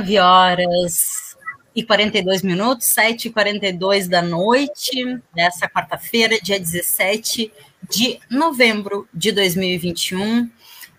[0.00, 1.36] 19 horas
[1.74, 7.52] e 42 minutos, 7 e 42 da noite dessa quarta-feira, dia 17
[7.88, 10.50] de novembro de 2021.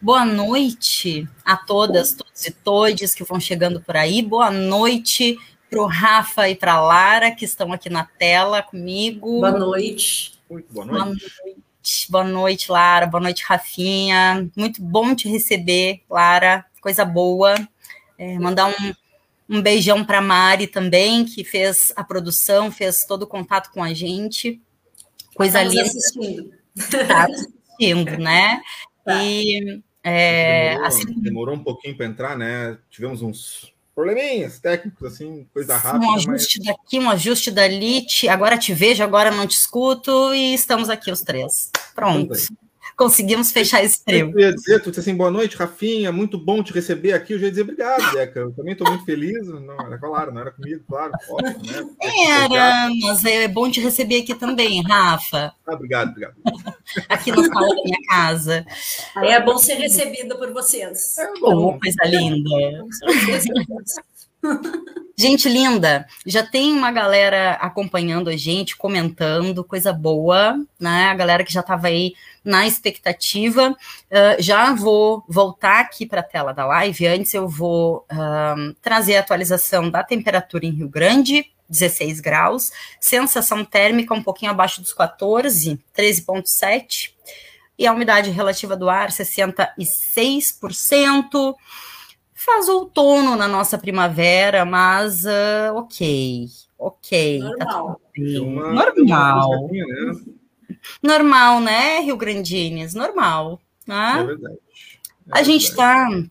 [0.02, 4.22] Boa noite a todas, todos e todes que vão chegando por aí.
[4.22, 5.38] Boa noite
[5.70, 9.42] para o Rafa e para a Lara, que estão aqui na tela comigo.
[9.42, 10.39] Boa noite.
[10.50, 11.00] Muito boa noite.
[11.00, 13.06] Boa noite, boa noite Lara.
[13.06, 14.50] Boa noite, Rafinha.
[14.56, 16.66] Muito bom te receber, Lara.
[16.82, 17.56] Coisa boa.
[18.18, 18.94] É, mandar um,
[19.58, 23.94] um beijão para Mari também, que fez a produção, fez todo o contato com a
[23.94, 24.62] gente.
[25.36, 25.84] Coisa linda.
[25.84, 26.52] Assistindo.
[27.08, 28.62] Tá assistindo, né?
[29.06, 29.23] Tá.
[29.23, 32.78] E é, demorou, assim, demorou um pouquinho para entrar, né?
[32.90, 36.06] Tivemos uns probleminhas técnicos, assim, coisa rápida.
[36.06, 36.68] Um ajuste mas...
[36.68, 38.06] daqui, um ajuste dali.
[38.06, 41.72] Te, agora te vejo, agora não te escuto e estamos aqui os três.
[41.95, 42.34] Pronto
[42.98, 44.31] conseguimos fechar esse trio.
[44.34, 47.34] Eu ia dizer, tu disse assim, boa noite, Rafinha, muito bom te receber aqui.
[47.34, 48.39] Eu já ia dizer obrigado, Deca.
[48.39, 49.48] Eu também estou muito feliz.
[49.48, 51.14] Não, era claro, não era comigo, claro.
[51.30, 51.88] Ótimo, né?
[52.28, 55.54] Era, mas é bom te receber aqui também, Rafa.
[55.67, 56.36] Ah, obrigado, obrigado.
[57.08, 58.66] aqui no salão da minha casa.
[59.17, 61.17] É bom ser recebida por vocês.
[61.20, 61.76] É bom.
[61.76, 62.84] Oh, coisa linda.
[65.20, 71.05] Gente linda, já tem uma galera acompanhando a gente, comentando, coisa boa, né?
[71.05, 72.14] A galera que já estava aí
[72.45, 73.71] na expectativa.
[73.71, 77.08] Uh, já vou voltar aqui para a tela da live.
[77.08, 82.71] Antes eu vou uh, trazer a atualização da temperatura em Rio Grande, 16 graus,
[83.02, 87.10] sensação térmica um pouquinho abaixo dos 14, 13,7,
[87.77, 91.55] e a umidade relativa do ar, 66%
[92.47, 96.47] faz outono na nossa primavera, mas uh, ok,
[96.80, 97.41] ok.
[97.41, 98.02] Tá Normal.
[98.15, 99.69] Tá uma, Normal.
[99.69, 100.75] né?
[101.03, 102.93] Normal, né, Rio Grandines?
[102.93, 103.59] Normal.
[103.85, 104.13] Né?
[104.17, 104.55] É verdade.
[104.55, 106.30] É a gente está uh,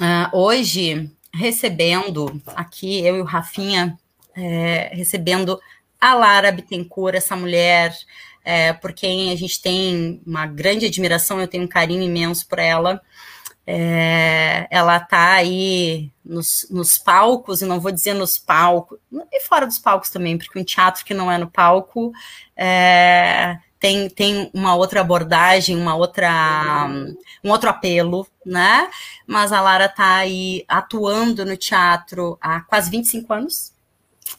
[0.00, 3.96] ah, hoje recebendo aqui, eu e o Rafinha,
[4.36, 5.60] é, recebendo
[6.00, 7.94] a Lara Bittencourt, essa mulher
[8.44, 12.58] é, por quem a gente tem uma grande admiração, eu tenho um carinho imenso por
[12.58, 13.00] ela.
[13.66, 18.98] É, ela está aí nos, nos, palcos, e não vou dizer nos palcos,
[19.32, 22.12] e fora dos palcos também, porque um teatro que não é no palco
[22.54, 26.88] é, tem, tem uma outra abordagem, uma outra,
[27.42, 28.90] um outro apelo, né?
[29.26, 33.72] Mas a Lara está aí atuando no teatro há quase 25 anos,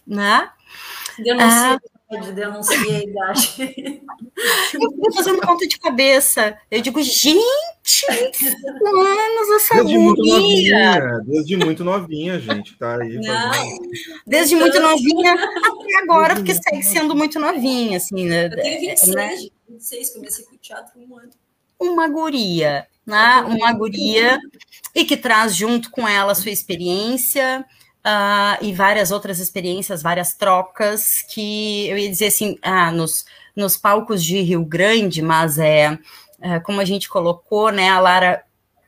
[0.06, 0.50] né?
[1.18, 1.80] Denuncia ah,
[2.22, 4.02] de denunciar a idade.
[4.74, 6.58] Eu fui fazendo conta de cabeça.
[6.70, 13.20] Eu digo, gente, anos essa Desde muito novinha, desde muito novinha, gente, tá aí.
[14.26, 18.48] Desde muito novinha até agora, porque segue sendo muito novinha, assim, né?
[18.48, 19.36] Eu tenho 26, né?
[19.70, 21.30] 26 comecei com teatro um ano.
[21.80, 23.42] Uma guria, né?
[23.48, 24.38] Uma guria,
[24.94, 27.66] e que traz junto com ela a sua experiência,
[28.06, 33.76] uh, e várias outras experiências, várias trocas que eu ia dizer assim, ah, nos, nos
[33.76, 35.98] palcos de Rio Grande, mas é,
[36.40, 38.44] é como a gente colocou, né, a Lara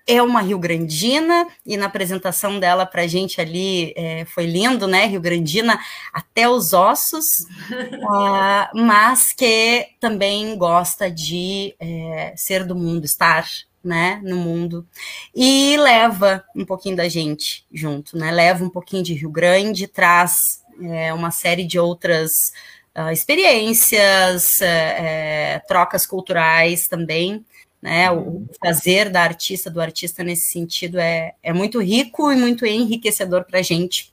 [0.09, 4.87] é uma Rio Grandina, e na apresentação dela para a gente ali é, foi lindo,
[4.87, 5.05] né?
[5.05, 5.77] Rio Grandina
[6.13, 13.45] até os ossos, uh, mas que também gosta de é, ser do mundo, estar
[13.83, 14.85] né, no mundo,
[15.33, 20.61] e leva um pouquinho da gente junto, né, leva um pouquinho de Rio Grande, traz
[20.81, 22.51] é, uma série de outras
[22.95, 27.45] uh, experiências, é, é, trocas culturais também,
[27.81, 32.65] né, o fazer da artista, do artista nesse sentido é, é muito rico e muito
[32.65, 34.11] enriquecedor para a gente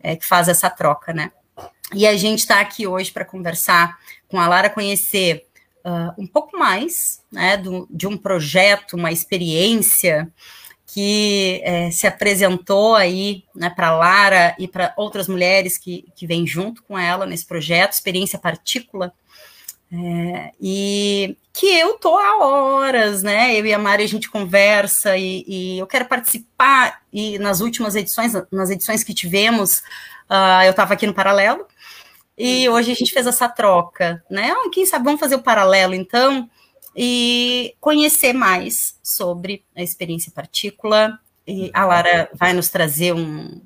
[0.00, 1.30] é, que faz essa troca, né.
[1.94, 3.98] E a gente está aqui hoje para conversar
[4.28, 5.46] com a Lara, conhecer
[5.84, 10.32] uh, um pouco mais né, do, de um projeto, uma experiência
[10.86, 16.46] que é, se apresentou aí né, para Lara e para outras mulheres que, que vêm
[16.46, 19.12] junto com ela nesse projeto, Experiência Partícula,
[19.92, 23.58] é, e que eu tô há horas, né?
[23.58, 27.00] Eu e a Mari a gente conversa e, e eu quero participar.
[27.12, 29.78] E nas últimas edições, nas edições que tivemos,
[30.28, 31.64] uh, eu estava aqui no paralelo
[32.36, 34.50] e hoje a gente fez essa troca, né?
[34.50, 36.50] Ah, quem sabe vamos fazer o paralelo, então,
[36.96, 41.18] e conhecer mais sobre a experiência partícula.
[41.46, 43.60] E a Lara vai nos trazer um,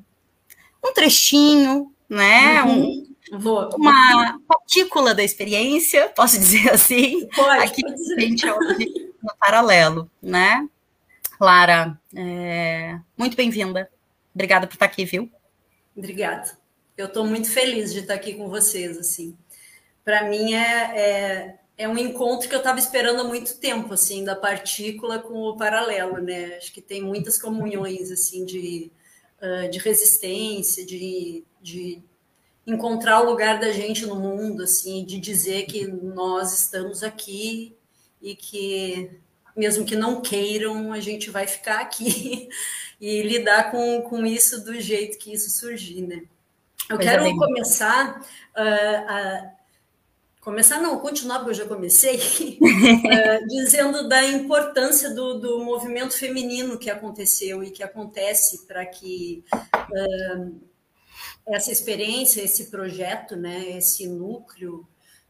[0.84, 2.62] um trechinho, né?
[2.62, 3.06] Uhum.
[3.32, 10.10] Um, uma partícula da experiência, posso dizer assim, pode, aqui pode gente hoje no paralelo,
[10.22, 10.68] né?
[11.40, 13.88] Lara, é, muito bem-vinda.
[14.34, 15.30] Obrigada por estar aqui, viu?
[15.96, 16.58] Obrigada
[16.98, 19.36] eu estou muito feliz de estar aqui com vocês, assim.
[20.04, 24.24] para mim é, é, é, um encontro que eu estava esperando há muito tempo, assim,
[24.24, 26.56] da partícula com o paralelo, né?
[26.56, 28.90] Acho que tem muitas comunhões, assim, de,
[29.40, 32.02] uh, de resistência, de, de
[32.66, 37.76] encontrar o lugar da gente no mundo, assim, de dizer que nós estamos aqui
[38.20, 39.10] e que
[39.56, 42.48] mesmo que não queiram, a gente vai ficar aqui
[43.00, 46.24] e lidar com, com isso do jeito que isso surgir, né?
[46.88, 47.36] Eu Coisa quero bem.
[47.36, 49.58] começar uh, a
[50.40, 56.78] começar não, continuar porque eu já comecei uh, dizendo da importância do, do movimento feminino
[56.78, 60.60] que aconteceu e que acontece para que uh,
[61.46, 64.88] essa experiência, esse projeto, né, esse núcleo,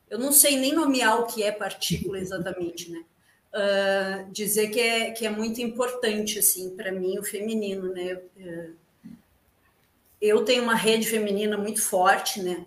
[0.08, 3.04] eu não sei nem nomear o que é partícula exatamente, né?
[3.50, 8.20] Uh, dizer que é, que é muito importante assim para mim o feminino, né?
[8.36, 8.74] Uh,
[10.20, 12.64] eu tenho uma rede feminina muito forte, né?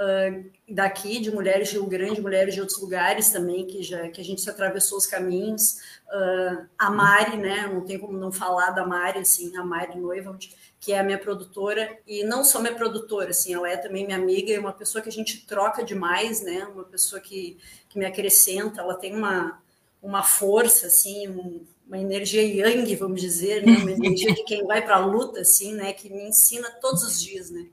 [0.00, 4.20] Uh, daqui de mulheres de Rio Grande, mulheres de outros lugares também que já que
[4.20, 5.80] a gente se atravessou os caminhos.
[6.78, 7.66] a Mari, né?
[7.66, 10.38] Não tem como não falar da Mari assim, a Mari Noiva,
[10.78, 14.18] que é a minha produtora e não só minha produtora, assim, ela é também minha
[14.18, 16.64] amiga e uma pessoa que a gente troca demais, né?
[16.72, 17.58] Uma pessoa que,
[17.88, 19.60] que me acrescenta, ela tem uma
[20.02, 23.72] uma força, assim, um, uma energia yang, vamos dizer, né?
[23.78, 25.92] uma energia de quem vai para a luta, assim, né?
[25.94, 27.66] Que me ensina todos os dias, né?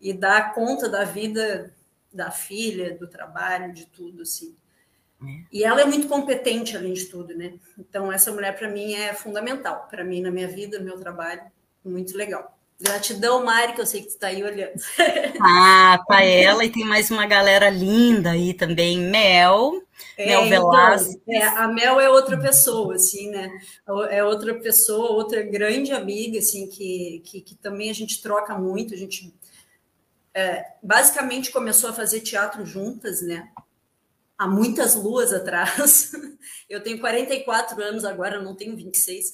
[0.00, 1.72] E dá conta da vida
[2.12, 4.54] da filha, do trabalho, de tudo, assim.
[5.50, 7.54] E ela é muito competente, além de tudo, né?
[7.78, 9.86] Então, essa mulher, para mim, é fundamental.
[9.88, 11.42] Para mim, na minha vida, no meu trabalho,
[11.84, 12.53] muito legal.
[12.80, 14.74] Gratidão, Mari, que eu sei que tu está aí olhando.
[15.40, 19.82] Ah, tá ela e tem mais uma galera linda aí também, Mel,
[20.16, 21.20] é, Mel Velasquez.
[21.26, 23.50] Então, é, a Mel é outra pessoa, assim, né?
[24.10, 28.94] É outra pessoa, outra grande amiga, assim, que, que, que também a gente troca muito,
[28.94, 29.32] a gente
[30.32, 33.48] é, basicamente começou a fazer teatro juntas, né?
[34.38, 36.12] Há muitas luas atrás.
[36.68, 39.32] Eu tenho 44 anos agora, não tenho 26.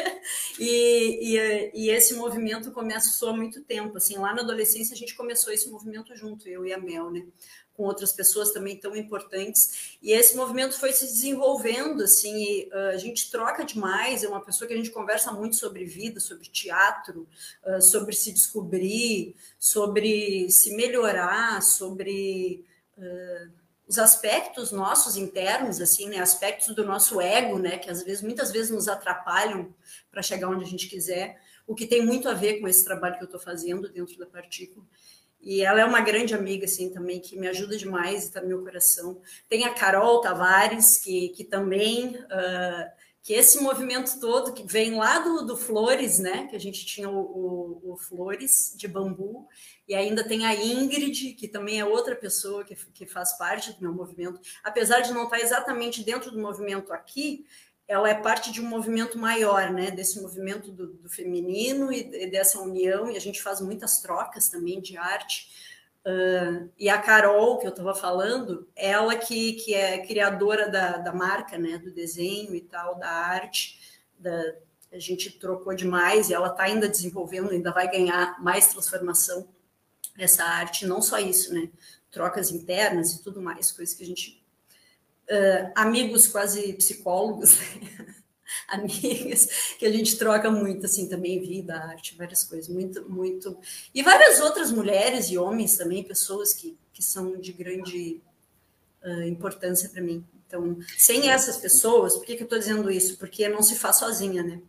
[0.58, 3.96] e, e, e, esse movimento começou há muito tempo.
[3.96, 7.26] Assim, lá na adolescência a gente começou esse movimento junto, eu e a Mel, né?
[7.74, 9.96] Com outras pessoas também tão importantes.
[10.02, 14.22] E esse movimento foi se desenvolvendo, assim, uh, a gente troca demais.
[14.22, 17.26] É uma pessoa que a gente conversa muito sobre vida, sobre teatro,
[17.64, 22.64] uh, sobre se descobrir, sobre se melhorar, sobre.
[22.98, 28.22] Uh, os aspectos nossos internos, assim, né, aspectos do nosso ego, né, que às vezes,
[28.22, 29.74] muitas vezes nos atrapalham
[30.10, 33.16] para chegar onde a gente quiser, o que tem muito a ver com esse trabalho
[33.16, 34.84] que eu estou fazendo dentro da partícula.
[35.40, 38.46] E ela é uma grande amiga, assim, também, que me ajuda demais e está no
[38.46, 39.20] meu coração.
[39.48, 42.90] Tem a Carol Tavares, que, que também uh,
[43.22, 46.48] que esse movimento todo que vem lá do, do Flores, né?
[46.48, 49.46] Que a gente tinha o, o, o, Flores de bambu,
[49.86, 53.80] e ainda tem a Ingrid, que também é outra pessoa que, que faz parte do
[53.80, 54.40] meu movimento.
[54.64, 57.46] Apesar de não estar exatamente dentro do movimento aqui,
[57.86, 59.92] ela é parte de um movimento maior, né?
[59.92, 64.48] Desse movimento do, do feminino e, e dessa união, e a gente faz muitas trocas
[64.48, 65.71] também de arte.
[66.04, 71.12] Uh, e a Carol, que eu estava falando, ela que, que é criadora da, da
[71.12, 74.54] marca, né, do desenho e tal, da arte, da,
[74.92, 79.48] a gente trocou demais e ela está ainda desenvolvendo, ainda vai ganhar mais transformação
[80.18, 81.70] essa arte, não só isso, né,
[82.10, 84.42] trocas internas e tudo mais, coisas que a gente...
[85.30, 87.58] Uh, amigos quase psicólogos?
[88.68, 93.56] amigas, que a gente troca muito, assim, também vida, arte, várias coisas, muito, muito.
[93.94, 98.20] E várias outras mulheres e homens também, pessoas que, que são de grande
[99.02, 100.24] uh, importância para mim.
[100.46, 103.16] Então, sem essas pessoas, por que, que eu estou dizendo isso?
[103.18, 104.60] Porque não se faz sozinha, né?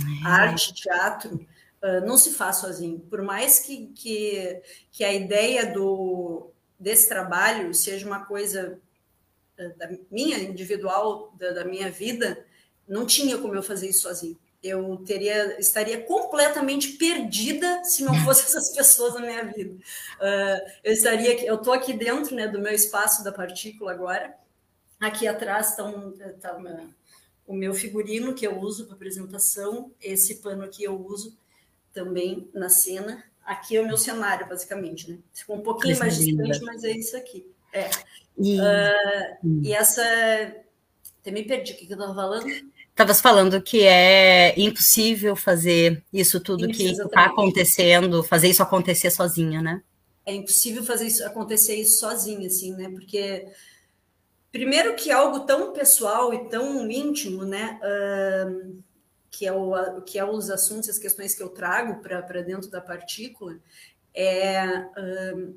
[0.00, 0.26] É.
[0.26, 1.46] Arte, teatro,
[1.82, 2.98] uh, não se faz sozinho.
[3.00, 8.78] Por mais que, que, que a ideia do, desse trabalho seja uma coisa
[9.76, 12.46] da minha individual, da, da minha vida,
[12.88, 14.36] não tinha como eu fazer isso sozinho.
[14.62, 19.74] Eu teria, estaria completamente perdida se não fosse essas pessoas na minha vida.
[19.74, 24.34] Uh, eu estaria, eu estou aqui dentro, né, do meu espaço da partícula agora.
[24.98, 26.90] Aqui atrás está um, tá uma,
[27.46, 29.92] o meu figurino que eu uso para apresentação.
[30.02, 31.36] Esse pano aqui eu uso
[31.92, 33.22] também na cena.
[33.44, 35.18] Aqui é o meu cenário, basicamente, né?
[35.32, 36.42] Ficou um pouquinho Coisa mais linda.
[36.42, 37.46] distante, mas é isso aqui.
[37.72, 37.88] É.
[38.36, 40.02] E, uh, e essa.
[41.20, 42.46] Até me perdi o que eu estava falando.
[42.98, 49.08] Estavas falando que é impossível fazer isso tudo isso, que está acontecendo, fazer isso acontecer
[49.12, 49.80] sozinha, né?
[50.26, 52.88] É impossível fazer isso acontecer isso sozinha, assim, né?
[52.90, 53.46] Porque
[54.50, 57.78] primeiro que algo tão pessoal e tão íntimo, né?
[57.84, 58.82] Uh,
[59.30, 62.80] que é o que é os assuntos, as questões que eu trago para dentro da
[62.80, 63.60] partícula,
[64.12, 65.56] é uh,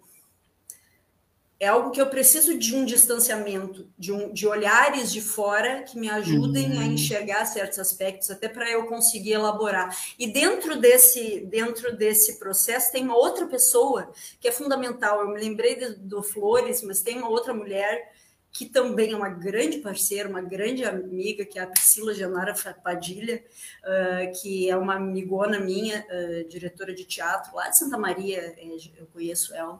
[1.61, 5.95] é algo que eu preciso de um distanciamento, de, um, de olhares de fora que
[5.95, 6.79] me ajudem uhum.
[6.79, 9.95] a enxergar certos aspectos, até para eu conseguir elaborar.
[10.17, 15.21] E dentro desse, dentro desse processo tem uma outra pessoa que é fundamental.
[15.21, 18.11] Eu me lembrei do, do Flores, mas tem uma outra mulher
[18.51, 23.43] que também é uma grande parceira, uma grande amiga, que é a Priscila Janara Padilha,
[23.83, 28.65] uh, que é uma amigona minha, uh, diretora de teatro lá de Santa Maria, é,
[28.97, 29.79] eu conheço ela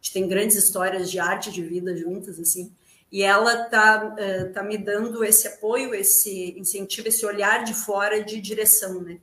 [0.00, 2.72] gente tem grandes histórias de arte de vida juntas, assim.
[3.12, 8.22] E ela tá, uh, tá me dando esse apoio, esse incentivo, esse olhar de fora
[8.22, 9.18] de direção, né?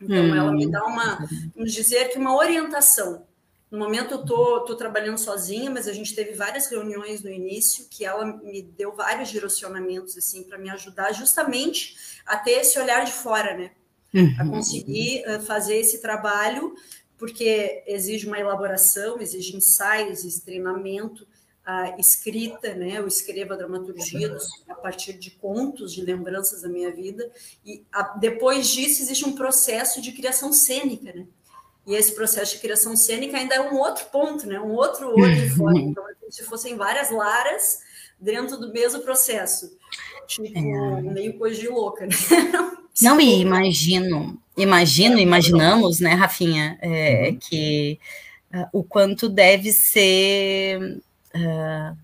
[0.00, 0.34] Então, hum.
[0.34, 3.26] ela me dá uma, vamos dizer que uma orientação.
[3.70, 7.86] No momento, eu tô, tô trabalhando sozinha, mas a gente teve várias reuniões no início
[7.90, 13.04] que ela me deu vários direcionamentos, assim, para me ajudar justamente a ter esse olhar
[13.04, 13.70] de fora, né?
[14.12, 14.34] Uhum.
[14.38, 16.74] A conseguir uh, fazer esse trabalho
[17.18, 21.26] porque exige uma elaboração, exige ensaios, exige treinamento,
[21.64, 22.98] a escrita, né?
[22.98, 24.36] Eu escrevo a dramaturgia
[24.68, 27.30] a partir de contos, de lembranças da minha vida,
[27.64, 31.26] e a, depois disso existe um processo de criação cênica, né?
[31.86, 34.58] E esse processo de criação cênica ainda é um outro ponto, né?
[34.60, 35.78] Um outro olho de fora.
[35.78, 37.80] Então, é como se fossem várias laras
[38.18, 39.76] dentro do mesmo processo.
[40.26, 41.02] Tipo, é.
[41.02, 42.14] meio coisa de louca, né?
[43.02, 47.38] Não, e imagino, imagino, imaginamos, né, Rafinha, é, uhum.
[47.38, 47.98] que
[48.54, 51.00] uh, o quanto deve ser
[51.34, 51.96] uh,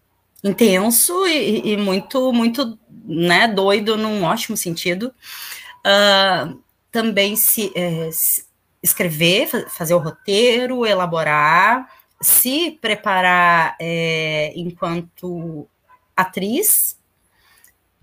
[0.42, 5.14] intenso e, e, muito, muito, né, doido num ótimo sentido.
[5.86, 8.44] Uh, também se, é, se
[8.82, 11.88] escrever, fazer o roteiro, elaborar,
[12.20, 15.68] se preparar é, enquanto
[16.16, 16.98] atriz,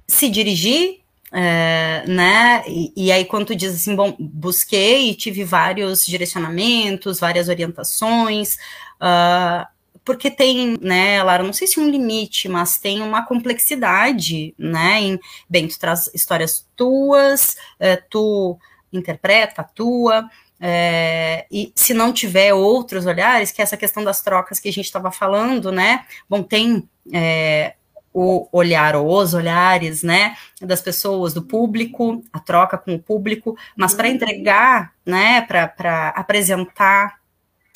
[0.07, 1.01] se dirigir,
[1.39, 2.63] é, né?
[2.67, 8.55] E, e, aí, quando tu diz assim, bom, busquei e tive vários direcionamentos, várias orientações,
[8.99, 9.67] uh,
[10.03, 14.99] porque tem, né, Lara, não sei se um limite, mas tem uma complexidade, né?
[14.99, 18.57] Em, bem, tu traz histórias tuas, é, tu
[18.91, 20.27] interpreta, atua.
[20.59, 24.73] É, e se não tiver outros olhares, que é essa questão das trocas que a
[24.73, 26.03] gente estava falando, né?
[26.27, 27.75] Bom, tem é,
[28.19, 33.55] o olhar ou os olhares, né, das pessoas, do público, a troca com o público,
[33.75, 37.19] mas para entregar, né, para apresentar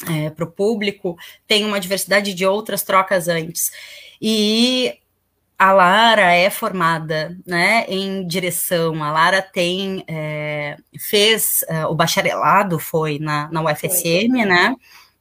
[0.10, 3.72] é, para o público, tem uma diversidade de outras trocas antes.
[4.20, 4.98] E
[5.60, 12.80] a Lara é formada né, em direção, a Lara tem, é, fez, é, o bacharelado
[12.80, 14.46] foi na, na UFSM, foi.
[14.46, 14.76] né?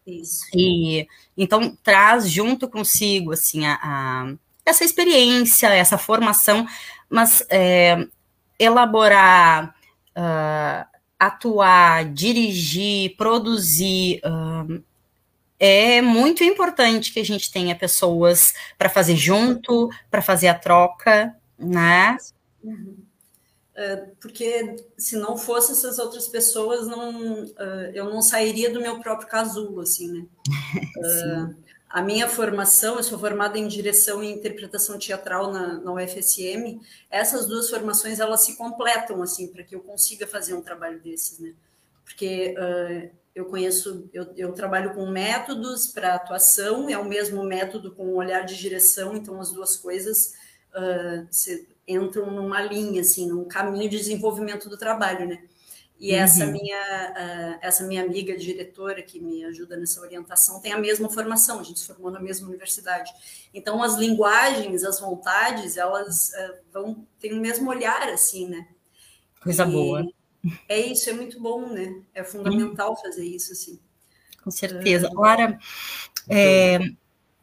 [0.06, 0.46] Isso.
[0.54, 6.66] E então traz junto consigo assim a, a essa experiência, essa formação,
[7.08, 8.06] mas é,
[8.58, 9.74] elaborar,
[10.16, 10.86] uh,
[11.18, 14.20] atuar, dirigir, produzir.
[14.24, 14.82] Uh,
[15.58, 21.34] é muito importante que a gente tenha pessoas para fazer junto, para fazer a troca,
[21.58, 22.16] né?
[22.62, 22.96] Uhum.
[23.74, 29.00] É, porque se não fossem essas outras pessoas, não, uh, eu não sairia do meu
[29.00, 30.26] próprio casulo, assim, né?
[31.00, 31.54] Uh,
[31.90, 36.80] a minha formação, eu sou formada em direção e interpretação teatral na, na UFSM,
[37.10, 41.40] essas duas formações, elas se completam, assim, para que eu consiga fazer um trabalho desses,
[41.40, 41.52] né?
[42.04, 47.90] Porque uh, eu conheço, eu, eu trabalho com métodos para atuação, é o mesmo método
[47.90, 50.34] com o olhar de direção, então as duas coisas
[50.72, 55.42] uh, se, entram numa linha, assim, num caminho de desenvolvimento do trabalho, né?
[56.00, 56.18] E uhum.
[56.18, 61.10] essa minha uh, essa minha amiga diretora que me ajuda nessa orientação tem a mesma
[61.10, 63.12] formação, a gente se formou na mesma universidade.
[63.52, 68.66] Então as linguagens, as vontades, elas uh, vão ter o mesmo olhar assim, né?
[69.42, 70.06] Coisa e boa.
[70.66, 72.00] É isso, é muito bom, né?
[72.14, 73.78] É fundamental fazer isso assim.
[74.42, 75.10] Com certeza.
[75.12, 75.58] Lara,
[76.26, 76.78] é,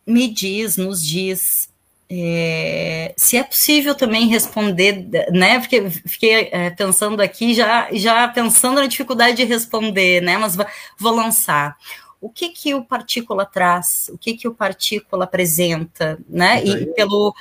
[0.06, 1.70] me diz, nos diz
[2.10, 5.60] é, se é possível também responder, né?
[5.60, 10.38] Porque fiquei é, pensando aqui, já, já pensando na dificuldade de responder, né?
[10.38, 10.56] Mas
[10.98, 11.76] vou lançar.
[12.22, 14.10] O que que o partícula traz?
[14.12, 16.64] O que que o partícula apresenta, né?
[16.64, 17.36] E pelo,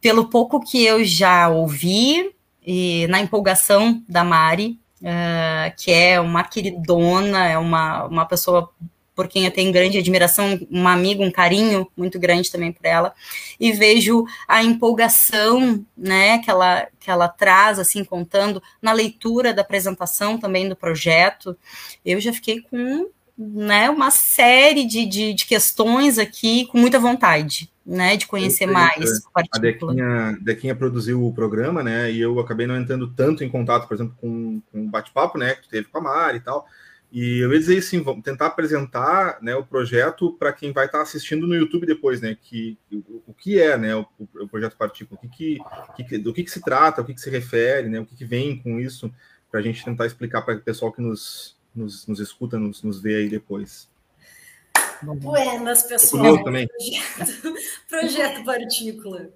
[0.00, 2.32] pelo pouco que eu já ouvi
[2.64, 8.70] e na empolgação da Mari, uh, que é uma queridona, é uma, uma pessoa
[9.14, 13.14] por quem eu tenho grande admiração, um amigo, um carinho muito grande também por ela,
[13.60, 19.62] e vejo a empolgação, né, que ela, que ela traz, assim, contando, na leitura da
[19.62, 21.56] apresentação também do projeto,
[22.04, 27.70] eu já fiquei com, né, uma série de, de, de questões aqui, com muita vontade,
[27.84, 32.76] né, de conhecer mais a Dequinha, Dequinha produziu o programa, né, e eu acabei não
[32.76, 36.00] entrando tanto em contato, por exemplo, com, com o bate-papo, né, que teve com a
[36.00, 36.66] Mari e tal,
[37.12, 40.96] E eu ia dizer assim, vamos tentar apresentar né, o projeto para quem vai estar
[40.96, 42.38] tá assistindo no YouTube depois, né?
[42.40, 45.58] Que, o, o que é né, o, o projeto Partícula, o que,
[45.94, 48.16] que, que, do que, que se trata, o que, que se refere, né, o que,
[48.16, 49.12] que vem com isso,
[49.50, 53.02] para a gente tentar explicar para o pessoal que nos, nos, nos escuta, nos, nos
[53.02, 53.90] vê aí depois.
[55.02, 56.42] Buenas, pessoal.
[56.42, 56.66] Também.
[56.66, 57.54] Projeto,
[57.90, 59.28] projeto Partícula.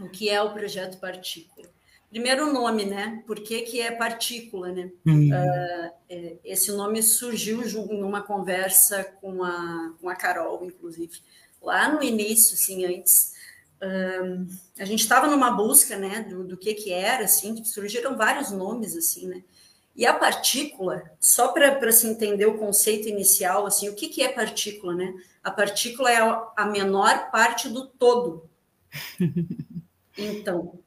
[0.00, 1.73] O que é o projeto Partícula?
[2.14, 3.24] Primeiro nome, né?
[3.26, 4.88] Por que, que é partícula, né?
[5.04, 5.30] Hum.
[5.32, 11.20] Uh, esse nome surgiu numa conversa com a, com a Carol, inclusive.
[11.60, 13.34] Lá no início, assim, antes,
[13.82, 14.46] uh,
[14.78, 18.96] a gente estava numa busca, né, do, do que que era, assim, surgiram vários nomes,
[18.96, 19.42] assim, né?
[19.96, 24.28] E a partícula, só para se entender o conceito inicial, assim, o que, que é
[24.28, 25.12] partícula, né?
[25.42, 26.18] A partícula é
[26.56, 28.48] a menor parte do todo.
[30.16, 30.78] Então,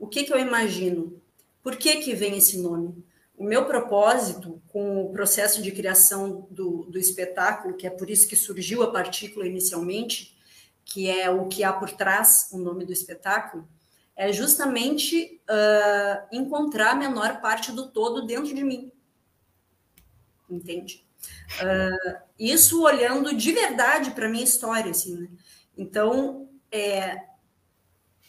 [0.00, 1.20] o que, que eu imagino?
[1.62, 3.04] Por que, que vem esse nome?
[3.36, 8.26] O meu propósito com o processo de criação do, do espetáculo, que é por isso
[8.26, 10.36] que surgiu a partícula inicialmente,
[10.84, 13.68] que é o que há por trás, o nome do espetáculo,
[14.16, 18.90] é justamente uh, encontrar a menor parte do todo dentro de mim.
[20.48, 21.06] Entende?
[21.62, 25.28] Uh, isso olhando de verdade para minha história, assim, né?
[25.76, 27.29] Então, é,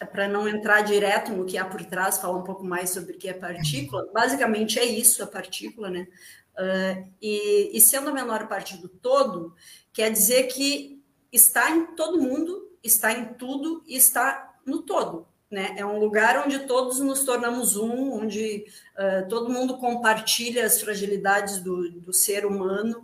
[0.05, 3.17] para não entrar direto no que há por trás, falar um pouco mais sobre o
[3.17, 6.07] que é partícula, basicamente é isso, a partícula, né?
[6.53, 9.55] Uh, e, e, sendo a menor parte do todo,
[9.93, 15.25] quer dizer que está em todo mundo, está em tudo e está no todo.
[15.49, 15.75] Né?
[15.77, 18.65] É um lugar onde todos nos tornamos um, onde
[18.97, 22.99] uh, todo mundo compartilha as fragilidades do, do ser humano,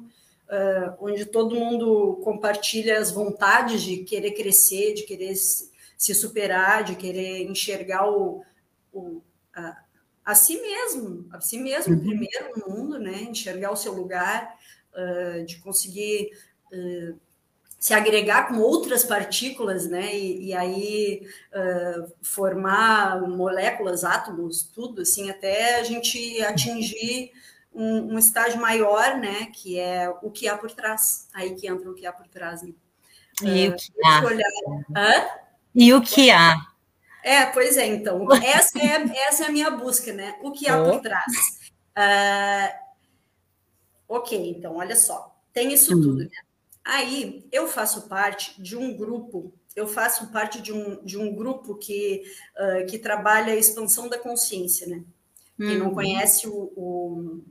[0.49, 5.76] uh, onde todo mundo compartilha as vontades de querer crescer, de querer se
[6.13, 8.43] superar, de querer enxergar o,
[8.93, 9.21] o
[9.53, 9.77] a,
[10.23, 11.99] a, si mesmo, a si mesmo uhum.
[11.99, 13.23] primeiro no mundo, né?
[13.23, 14.55] Enxergar o seu lugar,
[14.93, 16.31] uh, de conseguir
[16.71, 17.19] uh,
[17.79, 20.15] se agregar com outras partículas, né?
[20.15, 27.31] E, e aí uh, formar moléculas, átomos, tudo assim, até a gente atingir
[27.73, 29.47] um, um, estágio maior, né?
[29.53, 31.27] Que é o que há por trás.
[31.33, 32.63] Aí que entra o que há por trás.
[32.63, 32.73] Né?
[33.43, 34.23] E o que há.
[34.23, 34.49] Olhar...
[34.95, 35.46] Hã?
[35.79, 36.55] E o que há?
[37.23, 38.27] É, pois é, então.
[38.33, 40.35] Essa é, essa é a minha busca, né?
[40.41, 40.89] O que há oh.
[40.89, 41.69] por trás.
[41.95, 42.73] Uh,
[44.07, 45.39] ok, então, olha só.
[45.53, 46.01] Tem isso hum.
[46.01, 46.29] tudo, né?
[46.83, 51.75] Aí eu faço parte de um grupo, eu faço parte de um, de um grupo
[51.75, 52.23] que,
[52.55, 55.03] uh, que trabalha a expansão da consciência, né?
[55.57, 55.93] Quem não uhum.
[55.93, 57.41] conhece o, o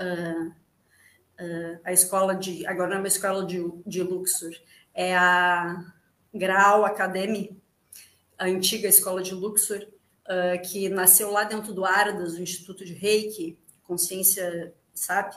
[0.00, 2.66] uh, uh, a escola de.
[2.66, 4.52] Agora não é uma escola de, de Luxor,
[4.94, 5.94] é a
[6.36, 7.56] Grau Academy,
[8.38, 9.86] a antiga escola de Luxor,
[10.26, 15.36] uh, que nasceu lá dentro do Ardas, o Instituto de Reiki, Consciência, sabe?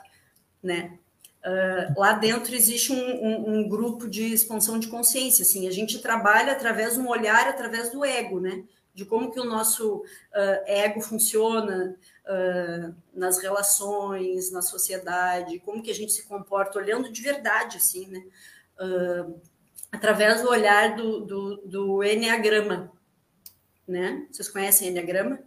[0.62, 0.98] Né?
[1.40, 6.00] Uh, lá dentro existe um, um, um, grupo de expansão de consciência, assim, a gente
[6.00, 8.66] trabalha através de um olhar, através do ego, né?
[8.94, 15.92] De como que o nosso uh, ego funciona uh, nas relações, na sociedade, como que
[15.92, 18.24] a gente se comporta, olhando de verdade, assim, né?
[19.92, 22.92] Através do olhar do, do, do Enneagrama.
[23.88, 24.28] Né?
[24.32, 25.40] Vocês conhecem Enneagrama?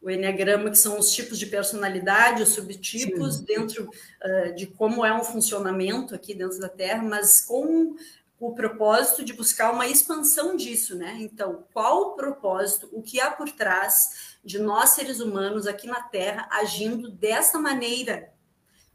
[0.00, 3.44] O Enneagrama, que são os tipos de personalidade, os subtipos Sim.
[3.44, 7.94] dentro uh, de como é um funcionamento aqui dentro da Terra, mas com
[8.38, 11.16] o propósito de buscar uma expansão disso, né?
[11.20, 16.02] Então, qual o propósito, o que há por trás de nós seres humanos aqui na
[16.02, 18.32] Terra agindo dessa maneira,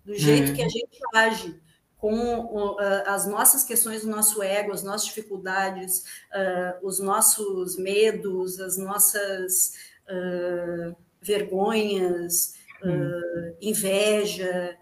[0.05, 0.69] do jeito que a uhum.
[0.69, 1.59] gente age,
[1.99, 8.77] com as nossas questões do nosso ego, as nossas dificuldades, uh, os nossos medos, as
[8.77, 9.73] nossas
[10.07, 14.77] uh, vergonhas, uh, inveja,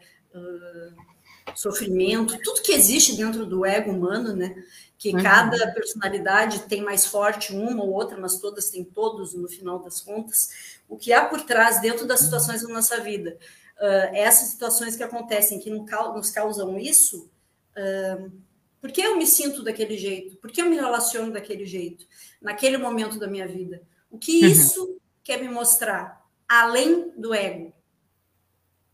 [1.56, 4.63] sofrimento, tudo que existe dentro do ego humano, né?
[4.95, 5.23] Que uhum.
[5.23, 10.01] cada personalidade tem mais forte uma ou outra, mas todas têm todos no final das
[10.01, 10.77] contas.
[10.88, 13.39] O que há por trás dentro das situações da nossa vida
[13.77, 17.29] uh, essas situações que acontecem, que nos causam isso,
[17.77, 18.31] uh,
[18.79, 20.37] por que eu me sinto daquele jeito?
[20.37, 22.05] Por que eu me relaciono daquele jeito?
[22.41, 23.81] Naquele momento da minha vida?
[24.09, 24.47] O que uhum.
[24.51, 26.25] isso quer me mostrar?
[26.47, 27.73] Além do ego,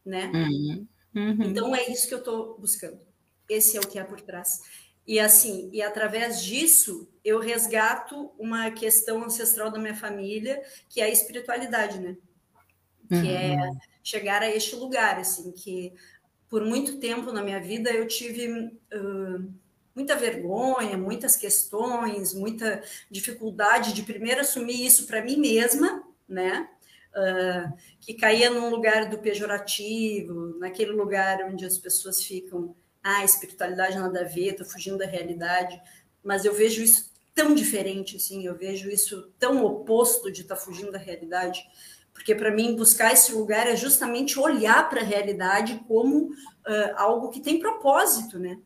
[0.05, 0.31] né?
[0.33, 0.87] Uhum.
[1.15, 1.43] Uhum.
[1.43, 2.99] Então é isso que eu estou buscando.
[3.47, 4.61] Esse é o que há por trás.
[5.05, 11.05] E assim, e através disso eu resgato uma questão ancestral da minha família, que é
[11.05, 12.17] a espiritualidade, né?
[13.09, 15.93] Que é uhum chegar a este lugar, assim, que
[16.49, 18.51] por muito tempo na minha vida eu tive
[18.93, 19.53] uh,
[19.95, 26.69] muita vergonha, muitas questões, muita dificuldade de primeiro assumir isso para mim mesma, né?
[27.13, 33.97] uh, que caía num lugar do pejorativo, naquele lugar onde as pessoas ficam, ah, espiritualidade
[33.97, 35.79] nada a ver, estou fugindo da realidade,
[36.23, 40.61] mas eu vejo isso tão diferente, assim, eu vejo isso tão oposto de estar tá
[40.61, 41.65] fugindo da realidade,
[42.13, 47.29] porque para mim buscar esse lugar é justamente olhar para a realidade como uh, algo
[47.29, 48.59] que tem propósito, né?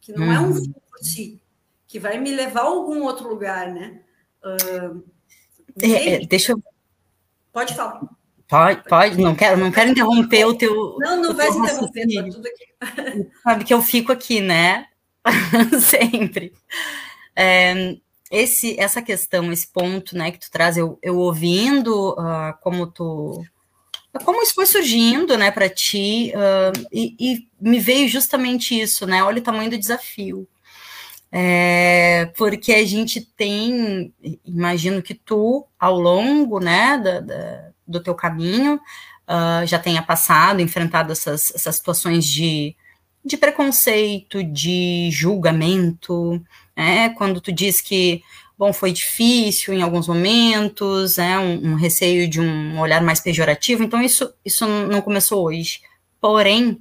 [0.00, 0.32] Que não uhum.
[0.32, 1.42] é um fim por si,
[1.86, 4.00] que vai me levar a algum outro lugar, né?
[4.42, 5.04] Uh,
[5.80, 6.62] é, deixa eu.
[7.52, 8.00] Pode falar.
[8.48, 10.96] Pode, pode, não quero, não quero interromper o teu.
[10.98, 13.30] Não, não vai interromper, tá tudo aqui.
[13.42, 14.88] Sabe que eu fico aqui, né?
[15.80, 16.52] Sempre.
[17.34, 17.96] É,
[18.32, 23.44] esse, essa questão, esse ponto, né, que tu traz, eu, eu ouvindo uh, como tu,
[24.24, 29.22] como isso foi surgindo, né, para ti, uh, e, e, me veio justamente isso, né,
[29.22, 30.48] olha o tamanho do desafio,
[31.30, 34.14] é, porque a gente tem,
[34.46, 40.62] imagino que tu, ao longo, né, da, da, do teu caminho, uh, já tenha passado,
[40.62, 42.74] enfrentado essas, essas situações de,
[43.22, 46.42] de preconceito, de julgamento,
[46.76, 47.10] né?
[47.10, 48.22] Quando tu diz que,
[48.58, 51.38] bom, foi difícil em alguns momentos, né?
[51.38, 55.80] Um, um, receio de um olhar mais pejorativo, então isso, isso não começou hoje.
[56.20, 56.80] Porém,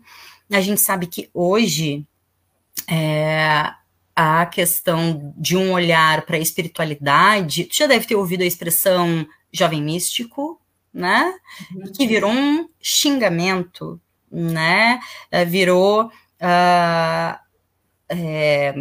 [0.51, 2.05] a gente sabe que hoje
[2.87, 3.71] é,
[4.15, 9.25] a questão de um olhar para a espiritualidade, tu já deve ter ouvido a expressão
[9.51, 10.59] jovem místico,
[10.93, 11.33] né?
[11.73, 11.91] Uhum.
[11.93, 13.99] Que virou um xingamento,
[14.29, 14.99] né?
[15.29, 17.39] É, virou uh,
[18.11, 18.75] é,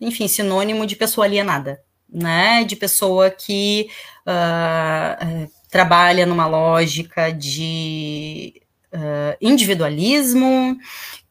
[0.00, 2.64] enfim, sinônimo de pessoa alienada, né?
[2.64, 3.88] De pessoa que
[4.26, 8.62] uh, trabalha numa lógica de
[8.94, 10.78] uh, individualismo,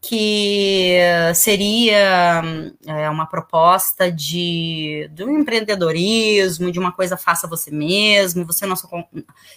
[0.02, 0.98] que
[1.36, 2.42] seria
[2.86, 8.76] é, uma proposta de, de um empreendedorismo, de uma coisa faça você mesmo, você não
[8.76, 8.88] só,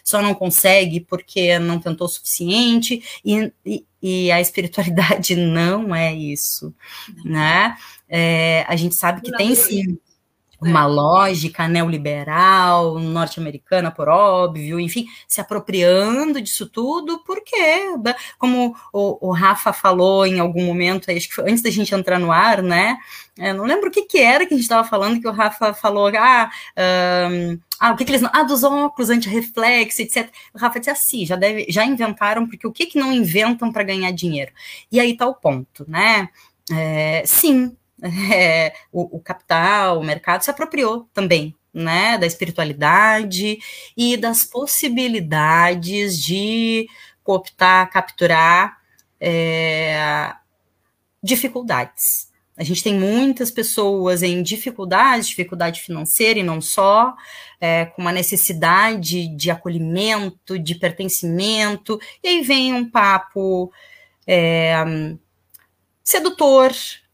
[0.03, 6.13] só não consegue porque não tentou o suficiente, e, e, e a espiritualidade não é
[6.15, 6.75] isso,
[7.25, 7.77] né?
[8.09, 9.99] É, a gente sabe que tem sim
[10.61, 17.57] uma lógica neoliberal, norte-americana, por óbvio, enfim, se apropriando disso tudo, porque,
[18.39, 22.19] como o, o, Rafa falou em algum momento, acho que foi antes da gente entrar
[22.19, 22.99] no ar, né?
[23.39, 25.73] Eu não lembro o que, que era que a gente estava falando, que o Rafa
[25.73, 26.51] falou, ah,
[27.31, 28.23] um, ah, o que, que eles.
[28.31, 30.31] Ah, dos óculos anti-reflexo, etc.
[30.53, 33.83] O Rafa disse assim: já, deve, já inventaram, porque o que, que não inventam para
[33.83, 34.53] ganhar dinheiro?
[34.93, 36.29] E aí tá o ponto, né?
[36.71, 37.75] É, sim,
[38.33, 43.59] é, o, o, capital, o mercado se apropriou também, né, da espiritualidade
[43.97, 46.89] e das possibilidades de
[47.23, 48.79] cooptar, capturar
[49.21, 50.33] é,
[51.23, 52.31] dificuldades.
[52.57, 57.15] A gente tem muitas pessoas em dificuldade, dificuldade financeira e não só,
[57.59, 63.73] é, com uma necessidade de acolhimento, de pertencimento, e aí vem um papo
[64.27, 64.75] é,
[66.05, 66.71] sedutor,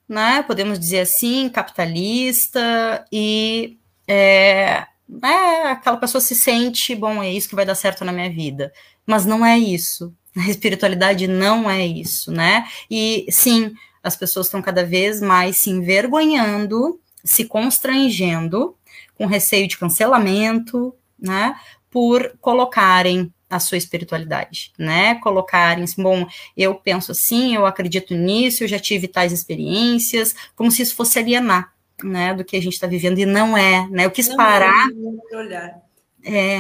[0.08, 4.86] né, podemos dizer assim, capitalista, e é,
[5.22, 8.72] é, aquela pessoa se sente, bom, é isso que vai dar certo na minha vida.
[9.06, 10.14] Mas não é isso.
[10.36, 12.66] A espiritualidade não é isso, né?
[12.90, 18.76] E sim, as pessoas estão cada vez mais se envergonhando, se constrangendo,
[19.16, 21.56] com receio de cancelamento, né?
[21.90, 25.14] Por colocarem a sua espiritualidade, né?
[25.16, 30.70] Colocarem, assim, bom, eu penso assim, eu acredito nisso, eu já tive tais experiências, como
[30.70, 34.04] se isso fosse alienar, né, do que a gente está vivendo, e não é, né?
[34.04, 34.88] Eu quis não parar.
[35.32, 35.82] É olhar.
[36.24, 36.58] É...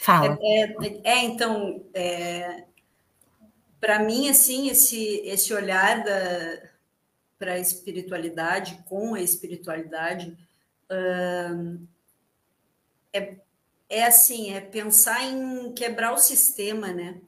[0.00, 0.36] Fala.
[0.42, 2.64] É, é, é então, é,
[3.80, 6.02] para mim, assim, esse, esse olhar
[7.38, 10.36] para a espiritualidade, com a espiritualidade,
[10.90, 11.80] uh,
[13.12, 13.36] é
[13.92, 17.20] é assim, é pensar em quebrar o sistema, né?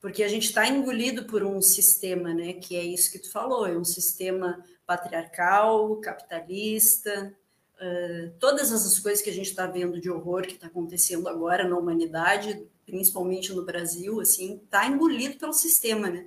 [0.00, 2.54] Porque a gente está engolido por um sistema, né?
[2.54, 7.32] Que é isso que tu falou, é um sistema patriarcal, capitalista,
[7.80, 11.68] uh, todas essas coisas que a gente está vendo de horror que está acontecendo agora
[11.68, 16.26] na humanidade, principalmente no Brasil, assim, está engolido pelo sistema, né?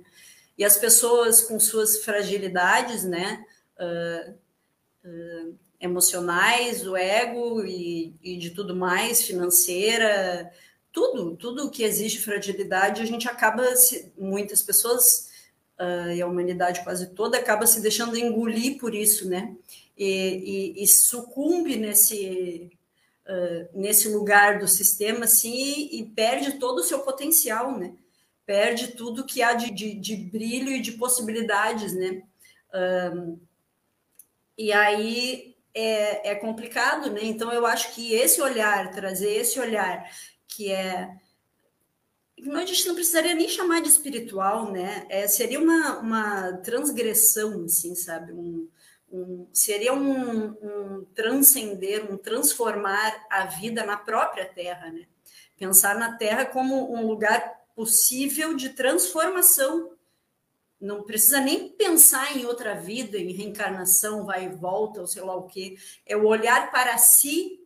[0.56, 3.44] E as pessoas com suas fragilidades, né?
[3.78, 4.32] Uh,
[5.04, 10.50] uh, emocionais, do ego e, e de tudo mais, financeira,
[10.92, 15.28] tudo, tudo que existe fragilidade, a gente acaba, se, muitas pessoas,
[15.80, 19.56] uh, e a humanidade quase toda, acaba se deixando engolir por isso, né?
[19.98, 22.70] E, e, e sucumbe nesse,
[23.26, 27.92] uh, nesse lugar do sistema, assim, e, e, perde todo o seu potencial, né?
[28.46, 32.22] Perde tudo que há de, de, de brilho e de possibilidades, né?
[32.72, 33.40] Uh,
[34.56, 37.20] e aí é, é complicado, né?
[37.22, 40.10] Então eu acho que esse olhar, trazer esse olhar
[40.46, 41.16] que é
[42.50, 45.06] a gente não precisaria nem chamar de espiritual, né?
[45.08, 48.32] É, seria uma, uma transgressão, assim, sabe?
[48.32, 48.68] Um,
[49.12, 55.06] um, seria um, um transcender, um transformar a vida na própria Terra, né?
[55.56, 59.91] Pensar na Terra como um lugar possível de transformação.
[60.82, 65.36] Não precisa nem pensar em outra vida, em reencarnação, vai e volta, ou sei lá
[65.36, 65.76] o quê.
[66.04, 67.60] É o olhar para si,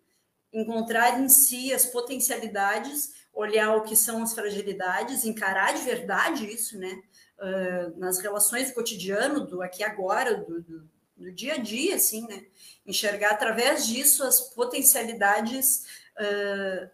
[0.53, 6.79] encontrar em si as potencialidades olhar o que são as fragilidades, encarar de verdade isso,
[6.79, 7.03] né?
[7.39, 12.27] Uh, nas relações do cotidiano, do aqui agora, do, do, do, dia a dia, assim,
[12.27, 12.47] né?
[12.87, 15.85] Enxergar através disso as potencialidades
[16.19, 16.91] uh,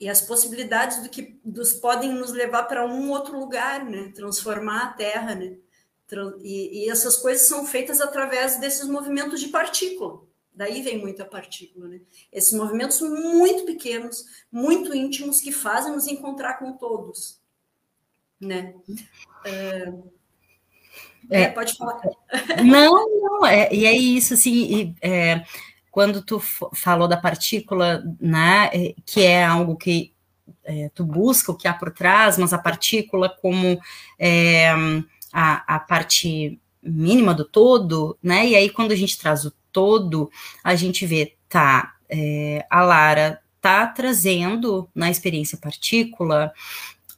[0.00, 4.10] e as possibilidades do que dos podem nos levar para um outro lugar, né?
[4.14, 5.56] Transformar a Terra, né?
[6.42, 10.22] E, e essas coisas são feitas através desses movimentos de partícula.
[10.52, 12.00] Daí vem muito a partícula, né?
[12.32, 17.38] Esses movimentos muito pequenos, muito íntimos, que fazem nos encontrar com todos,
[18.40, 18.74] né?
[19.44, 19.92] É,
[21.30, 22.00] é, é pode falar.
[22.64, 25.44] Não, não, é, e é isso, assim, e, é,
[25.90, 26.40] quando tu
[26.72, 30.12] falou da partícula, né, é, que é algo que
[30.64, 33.80] é, tu busca, o que há por trás, mas a partícula como
[34.18, 34.70] é,
[35.32, 40.30] a, a parte mínima do todo, né, e aí quando a gente traz o todo,
[40.62, 46.52] a gente vê, tá, é, a Lara tá trazendo na experiência partícula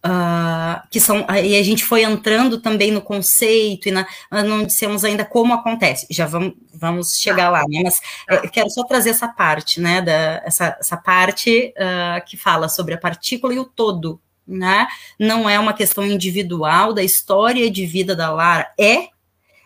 [0.05, 5.05] Uh, que são e a gente foi entrando também no conceito e na, não dissemos
[5.05, 6.09] ainda como acontece.
[6.11, 7.83] Já vamos, vamos chegar lá né?
[7.85, 12.69] mas uh, quero só trazer essa parte né da essa, essa parte uh, que fala
[12.69, 14.89] sobre a partícula e o todo né?
[15.21, 19.07] Não é uma questão individual da história de vida da Lara é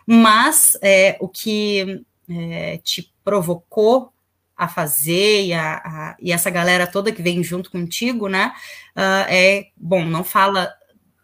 [0.05, 4.13] mas é, o que é, te provocou
[4.57, 8.53] a fazer e, a, a, e, essa galera toda que vem junto contigo, né?
[8.95, 10.73] Uh, é bom, não fala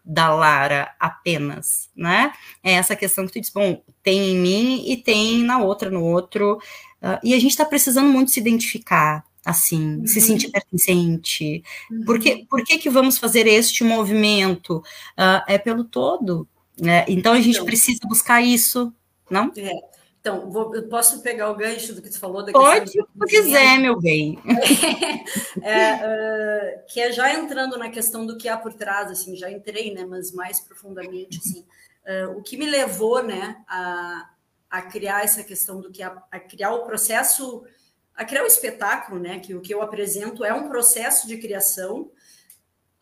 [0.04, 2.32] da Lara apenas, né?
[2.62, 6.04] É essa questão que tu diz, bom, tem em mim e tem na outra, no
[6.04, 6.58] outro,
[7.02, 10.06] uh, e a gente está precisando muito se identificar, assim, uhum.
[10.06, 11.64] se sentir pertencente.
[11.90, 12.04] Uhum.
[12.04, 14.76] Por, que, por que que vamos fazer este movimento?
[15.18, 16.46] Uh, é pelo todo,
[16.80, 17.04] né?
[17.08, 18.92] Então a gente então, precisa buscar isso,
[19.28, 19.50] não?
[19.56, 19.93] É.
[20.24, 22.42] Então, vou, eu posso pegar o gancho do que tu falou?
[22.42, 24.38] Da Pode, se quiser, meu bem.
[25.62, 29.50] é, uh, que é já entrando na questão do que há por trás, assim, já
[29.50, 31.60] entrei, né, mas mais profundamente, assim,
[32.06, 34.30] uh, o que me levou, né, a,
[34.70, 37.62] a criar essa questão do que a, a criar o processo,
[38.14, 42.10] a criar o espetáculo, né, que o que eu apresento é um processo de criação,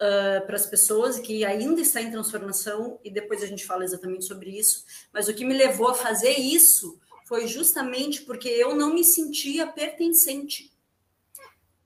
[0.00, 4.24] Uh, para as pessoas que ainda está em transformação, e depois a gente fala exatamente
[4.24, 4.85] sobre isso.
[5.12, 6.98] Mas o que me levou a fazer isso
[7.33, 10.71] foi justamente porque eu não me sentia pertencente.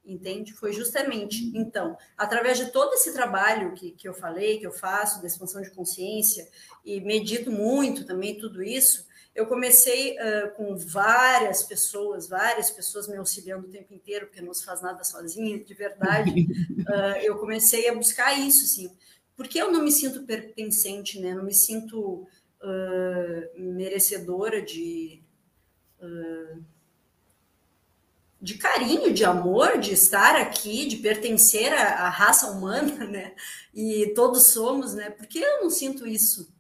[0.05, 0.53] Entende?
[0.53, 1.53] Foi justamente.
[1.57, 5.63] Então, através de todo esse trabalho que, que eu falei, que eu faço, da expansão
[5.63, 6.49] de consciência,
[6.85, 9.07] e medito muito também tudo isso,
[9.37, 14.53] eu comecei uh, com várias pessoas, várias pessoas me auxiliando o tempo inteiro, porque não
[14.53, 16.45] se faz nada sozinha, de verdade.
[16.87, 18.97] Uh, eu comecei a buscar isso, assim.
[19.37, 21.35] Porque eu não me sinto pertencente, né?
[21.35, 22.25] Não me sinto
[22.63, 25.21] uh, merecedora de,
[28.41, 33.35] de carinho, de amor, de estar aqui, de pertencer à, à, raça humana, né?
[33.75, 35.11] E todos somos, né?
[35.11, 36.55] Porque eu não sinto isso.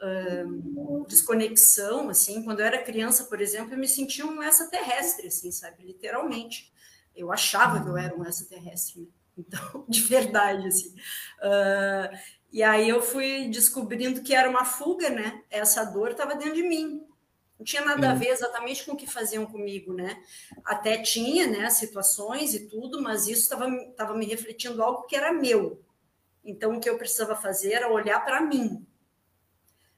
[0.00, 5.50] Uh, desconexão, assim, quando eu era criança, por exemplo, eu me sentia um extraterrestre, assim,
[5.50, 6.72] sabe, literalmente.
[7.16, 9.06] Eu achava que eu era um extraterrestre, né?
[9.36, 10.94] então, de verdade, assim.
[11.42, 12.16] Uh,
[12.52, 15.42] e aí eu fui descobrindo que era uma fuga, né?
[15.50, 17.07] Essa dor estava dentro de mim.
[17.58, 20.22] Não tinha nada a ver exatamente com o que faziam comigo, né?
[20.64, 25.82] Até tinha, né, situações e tudo, mas isso estava me refletindo algo que era meu.
[26.44, 28.86] Então, o que eu precisava fazer era olhar para mim,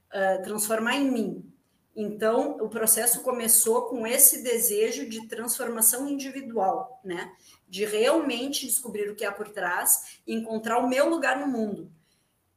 [0.09, 1.53] uh, transformar em mim.
[1.94, 7.31] Então, o processo começou com esse desejo de transformação individual, né?
[7.68, 11.92] De realmente descobrir o que há por trás e encontrar o meu lugar no mundo.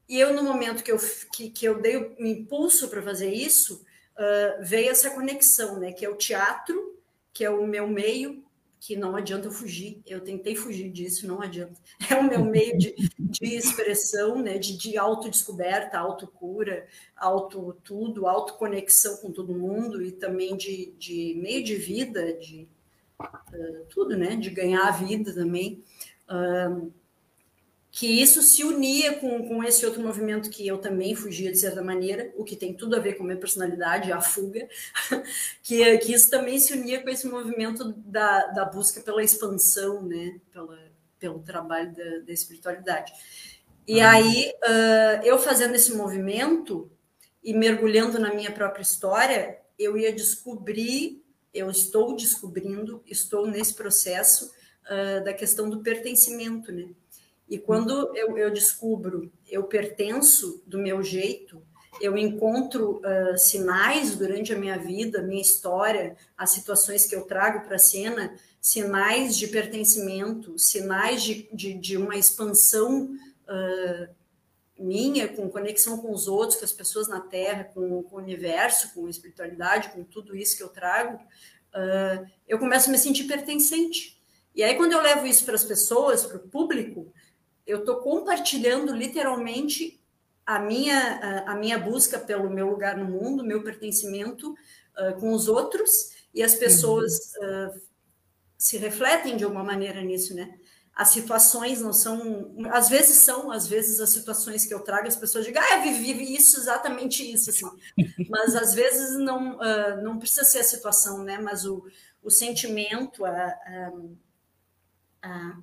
[0.07, 0.97] E eu, no momento que eu,
[1.33, 3.83] que, que eu dei o impulso para fazer isso,
[4.17, 5.91] uh, veio essa conexão, né?
[5.91, 6.99] Que é o teatro,
[7.31, 8.43] que é o meu meio,
[8.79, 10.01] que não adianta eu fugir.
[10.05, 11.79] Eu tentei fugir disso, não adianta.
[12.09, 14.57] É o meu meio de, de expressão, né?
[14.57, 21.63] De, de autodescoberta, autocura, auto tudo, autoconexão com todo mundo e também de, de meio
[21.63, 22.67] de vida, de
[23.21, 24.35] uh, tudo, né?
[24.35, 25.83] De ganhar a vida também.
[26.29, 26.91] Uh,
[27.93, 31.83] que isso se unia com, com esse outro movimento que eu também fugia de certa
[31.83, 34.67] maneira, o que tem tudo a ver com a minha personalidade, a fuga,
[35.61, 40.39] que, que isso também se unia com esse movimento da, da busca pela expansão, né,
[40.51, 40.79] pela,
[41.19, 43.13] pelo trabalho da, da espiritualidade.
[43.87, 44.09] E ah.
[44.09, 46.89] aí, uh, eu fazendo esse movimento
[47.43, 54.51] e mergulhando na minha própria história, eu ia descobrir, eu estou descobrindo, estou nesse processo
[54.85, 56.89] uh, da questão do pertencimento, né?
[57.53, 61.61] E quando eu, eu descubro, eu pertenço do meu jeito,
[62.01, 67.63] eu encontro uh, sinais durante a minha vida, minha história, as situações que eu trago
[67.63, 73.11] para a cena, sinais de pertencimento, sinais de, de, de uma expansão
[73.43, 74.09] uh,
[74.75, 78.91] minha, com conexão com os outros, com as pessoas na Terra, com, com o universo,
[78.95, 83.25] com a espiritualidade, com tudo isso que eu trago, uh, eu começo a me sentir
[83.25, 84.19] pertencente.
[84.55, 87.13] E aí, quando eu levo isso para as pessoas, para o público,
[87.65, 89.99] eu estou compartilhando literalmente
[90.45, 95.47] a minha, a, minha busca pelo meu lugar no mundo, meu pertencimento uh, com os
[95.47, 97.81] outros, e as pessoas uh,
[98.57, 100.57] se refletem de alguma maneira nisso, né?
[100.95, 105.15] As situações não são, às vezes são, às vezes as situações que eu trago, as
[105.15, 107.65] pessoas dizem, ah, eu vivi isso, exatamente isso, assim.
[108.29, 111.39] Mas às vezes não, uh, não precisa ser a situação, né?
[111.39, 111.83] Mas o,
[112.21, 113.91] o sentimento, a, a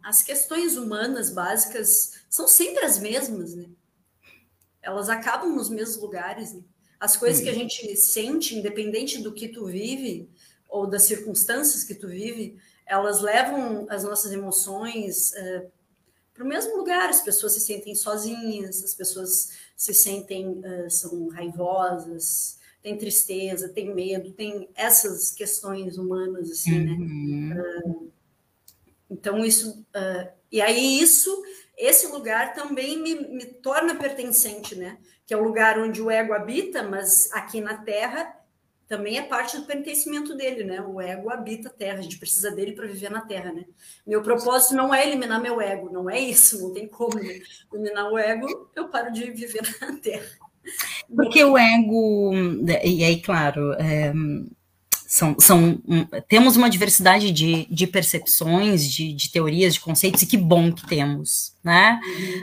[0.02, 3.66] as questões humanas básicas são sempre as mesmas, né?
[4.80, 6.54] Elas acabam nos mesmos lugares.
[6.54, 6.62] Né?
[6.98, 10.30] As coisas que a gente sente, independente do que tu vive
[10.66, 15.70] ou das circunstâncias que tu vive, elas levam as nossas emoções uh,
[16.32, 17.10] para o mesmo lugar.
[17.10, 23.94] As pessoas se sentem sozinhas, as pessoas se sentem uh, são raivosas, tem tristeza, tem
[23.94, 26.92] medo, tem essas questões humanas assim, né?
[26.92, 27.48] uhum.
[27.48, 28.10] né?
[29.10, 29.84] Então, isso.
[29.94, 31.42] Uh, e aí, isso,
[31.76, 34.98] esse lugar também me, me torna pertencente, né?
[35.26, 38.36] Que é o lugar onde o ego habita, mas aqui na Terra
[38.90, 40.80] também é parte do pertencimento dele, né?
[40.80, 43.64] O ego habita a Terra, a gente precisa dele para viver na Terra, né?
[44.04, 47.14] Meu propósito não é eliminar meu ego, não é isso, não tem como.
[47.14, 47.40] Né?
[47.72, 50.26] Eliminar o ego, eu paro de viver na Terra.
[51.14, 52.32] Porque o ego,
[52.84, 54.12] e aí, claro, é,
[55.10, 60.26] são, são um, temos uma diversidade de, de percepções, de, de, teorias, de conceitos, e
[60.26, 61.98] que bom que temos, né?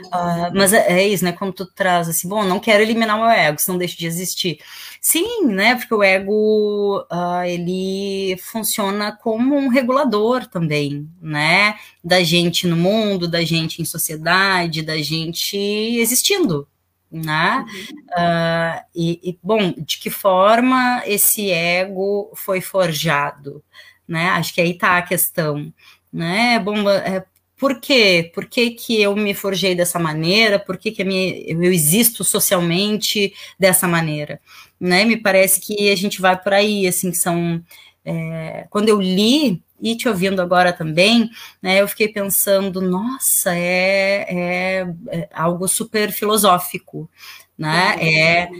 [0.08, 1.32] Uh, mas é, é, isso, né?
[1.32, 4.58] Quando tu traz assim, bom, não quero eliminar o meu ego, senão deixa de existir.
[5.00, 5.76] Sim, né?
[5.76, 11.74] Porque o ego, uh, ele funciona como um regulador também, né?
[12.04, 16.68] Da gente no mundo, da gente em sociedade, da gente existindo,
[17.10, 17.64] né?
[18.10, 23.62] Uh, e, e, bom, de que forma esse ego foi forjado,
[24.06, 24.28] né?
[24.30, 25.72] Acho que aí está a questão,
[26.12, 26.58] né?
[26.58, 27.24] Bom, é,
[27.58, 28.30] por quê?
[28.34, 30.58] Por que, que eu me forjei dessa maneira?
[30.58, 34.40] Por que, que eu existo socialmente dessa maneira?
[34.80, 35.04] Né?
[35.04, 37.62] Me parece que a gente vai por aí, assim, que são...
[38.04, 41.30] É, quando eu li e te ouvindo agora também,
[41.62, 47.08] né, eu fiquei pensando, nossa, é, é, é algo super filosófico,
[47.56, 47.96] né?
[48.00, 48.50] É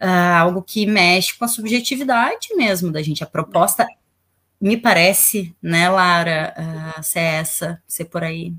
[0.00, 3.22] uh, algo que mexe com a subjetividade mesmo da gente.
[3.22, 3.86] A proposta
[4.60, 6.54] me parece, né, Lara,
[6.98, 8.52] uh, ser essa, ser por aí.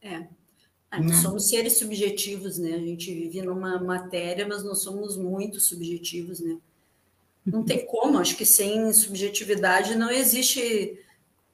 [0.00, 0.26] É.
[0.90, 1.22] Ah, nós né?
[1.22, 2.74] somos seres subjetivos, né?
[2.74, 6.58] A gente vive numa matéria, mas nós somos muito subjetivos, né?
[7.46, 11.01] Não tem como, acho que sem subjetividade não existe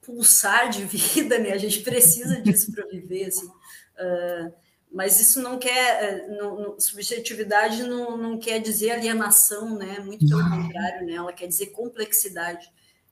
[0.09, 1.51] pulsar de vida, né?
[1.51, 3.45] A gente precisa disso para viver, assim.
[3.45, 4.51] Uh,
[4.91, 9.99] mas isso não quer, eh, não, não, subjetividade não, não quer dizer alienação, né?
[9.99, 11.13] Muito pelo contrário, né?
[11.13, 12.67] Ela quer dizer complexidade,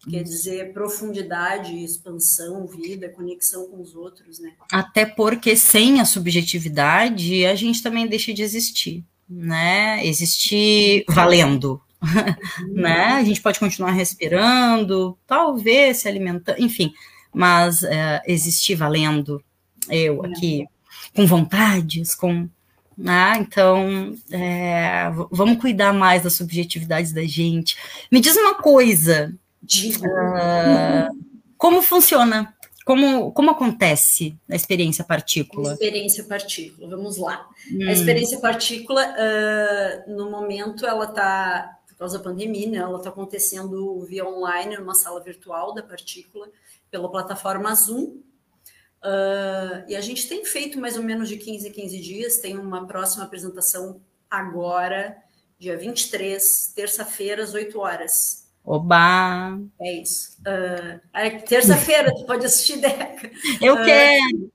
[0.09, 4.53] quer dizer profundidade, expansão, vida, conexão com os outros, né?
[4.71, 10.03] Até porque sem a subjetividade a gente também deixa de existir, né?
[10.03, 11.79] Existir valendo,
[12.69, 13.13] né?
[13.13, 16.93] A gente pode continuar respirando, talvez se alimentando, enfim,
[17.33, 19.43] mas é, existir valendo,
[19.89, 20.65] eu aqui,
[21.15, 22.47] com vontades, com.
[23.05, 27.77] Ah, então, é, vamos cuidar mais das subjetividades da gente.
[28.11, 29.33] Me diz uma coisa.
[29.63, 31.23] Uh,
[31.57, 32.55] como funciona
[32.87, 35.73] como, como acontece a experiência partícula?
[35.73, 37.45] Experiência partícula, vamos lá.
[37.69, 37.85] Hum.
[37.85, 42.77] A experiência partícula, uh, no momento, ela está por causa da pandemia, né?
[42.77, 46.47] Ela está acontecendo via online, numa sala virtual da partícula,
[46.91, 48.21] pela plataforma Zoom.
[49.03, 52.55] Uh, e a gente tem feito mais ou menos de 15 em 15 dias, tem
[52.55, 55.17] uma próxima apresentação agora,
[55.57, 58.47] dia 23, terça-feira, às 8 horas.
[58.63, 59.59] Oba!
[59.81, 60.37] É isso.
[60.41, 63.31] Uh, terça-feira, tu pode assistir Deca.
[63.59, 64.51] Eu uh, quero!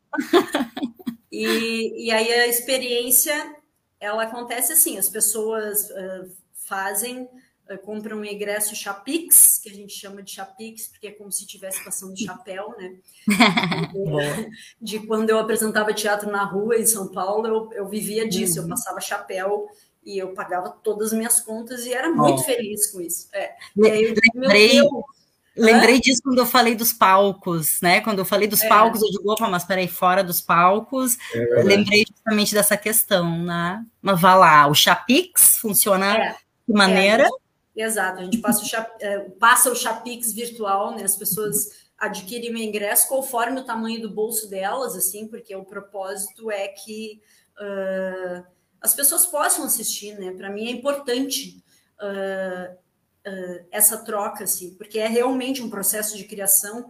[1.33, 3.57] E, e aí a experiência,
[3.99, 7.29] ela acontece assim, as pessoas uh, fazem
[7.71, 11.45] uh, compram um ingresso Chapix, que a gente chama de Chapix, porque é como se
[11.45, 12.97] estivesse passando chapéu, né?
[14.81, 18.65] de, quando eu apresentava teatro na rua em São Paulo, eu, eu vivia disso, uhum.
[18.65, 19.69] eu passava chapéu
[20.05, 22.45] e eu pagava todas as minhas contas e era muito oh.
[22.45, 23.29] feliz com isso.
[23.33, 23.55] É.
[23.85, 24.81] Aí, Lembrei,
[25.55, 28.01] Lembrei disso quando eu falei dos palcos, né?
[28.01, 28.69] Quando eu falei dos é.
[28.69, 31.19] palcos, eu digo, opa, mas peraí, fora dos palcos.
[31.35, 33.85] É lembrei justamente dessa questão, né?
[34.01, 36.35] Mas vá lá, o Chapix funciona
[36.73, 37.29] de maneira.
[37.77, 41.05] É, exato, a gente passa o, é, passa o Chapix virtual, né?
[41.05, 46.51] As pessoas adquirem o ingresso conforme o tamanho do bolso delas, assim, porque o propósito
[46.51, 47.21] é que
[47.61, 48.45] uh,
[48.81, 50.33] as pessoas possam assistir, né?
[50.33, 51.63] Para mim é importante.
[52.01, 52.83] Uh,
[53.27, 56.89] uh, essa troca, assim, porque é realmente um processo de criação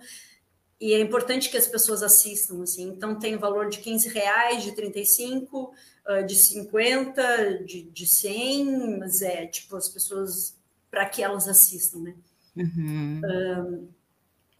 [0.80, 2.88] e é importante que as pessoas assistam, assim.
[2.88, 5.72] Então tem o valor de 15 reais, de 35,
[6.08, 10.56] uh, de 50, de, de 100, mas é tipo as pessoas
[10.90, 12.14] para que elas assistam, né?
[12.56, 13.20] Uhum.
[13.24, 13.88] Uh,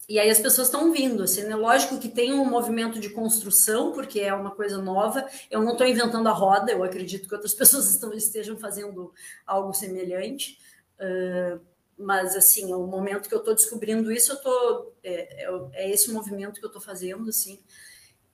[0.07, 1.55] e aí as pessoas estão vindo, assim, né?
[1.55, 5.25] Lógico que tem um movimento de construção, porque é uma coisa nova.
[5.49, 9.13] Eu não estou inventando a roda, eu acredito que outras pessoas estão, estejam fazendo
[9.45, 10.57] algo semelhante.
[10.99, 11.59] Uh,
[11.97, 16.11] mas assim, o momento que eu estou descobrindo isso, eu tô é, é, é esse
[16.11, 17.59] movimento que eu estou fazendo, assim.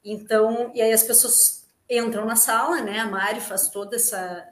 [0.04, 1.59] Então, e aí as pessoas
[1.90, 3.00] entram na sala, né?
[3.00, 4.48] A Mari faz toda essa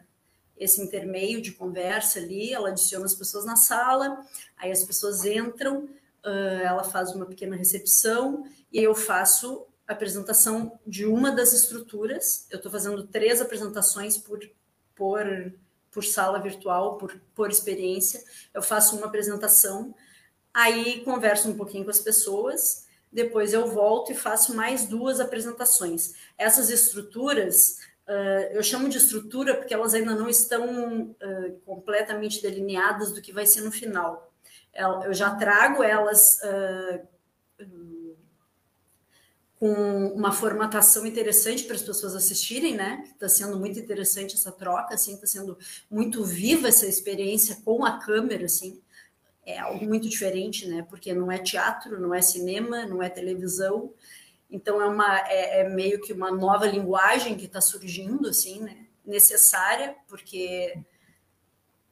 [0.60, 4.26] esse intermeio de conversa ali, ela adiciona as pessoas na sala,
[4.58, 5.84] aí as pessoas entram,
[6.26, 12.48] uh, ela faz uma pequena recepção e eu faço a apresentação de uma das estruturas.
[12.50, 14.40] Eu estou fazendo três apresentações por
[14.96, 15.24] por
[15.98, 18.24] por sala virtual, por, por experiência.
[18.54, 19.96] Eu faço uma apresentação,
[20.54, 26.14] aí converso um pouquinho com as pessoas, depois eu volto e faço mais duas apresentações.
[26.38, 33.12] Essas estruturas, uh, eu chamo de estrutura porque elas ainda não estão uh, completamente delineadas
[33.12, 34.32] do que vai ser no final.
[35.06, 36.40] Eu já trago elas.
[36.44, 37.18] Uh,
[39.60, 43.04] com uma formatação interessante para as pessoas assistirem, né?
[43.12, 45.58] Está sendo muito interessante essa troca, assim, está sendo
[45.90, 48.80] muito viva essa experiência com a câmera, assim.
[49.48, 50.86] É algo muito diferente, né?
[50.90, 53.94] Porque não é teatro, não é cinema, não é televisão.
[54.52, 58.86] Então é uma é, é meio que uma nova linguagem que está surgindo, assim, né?
[59.06, 60.78] Necessária, porque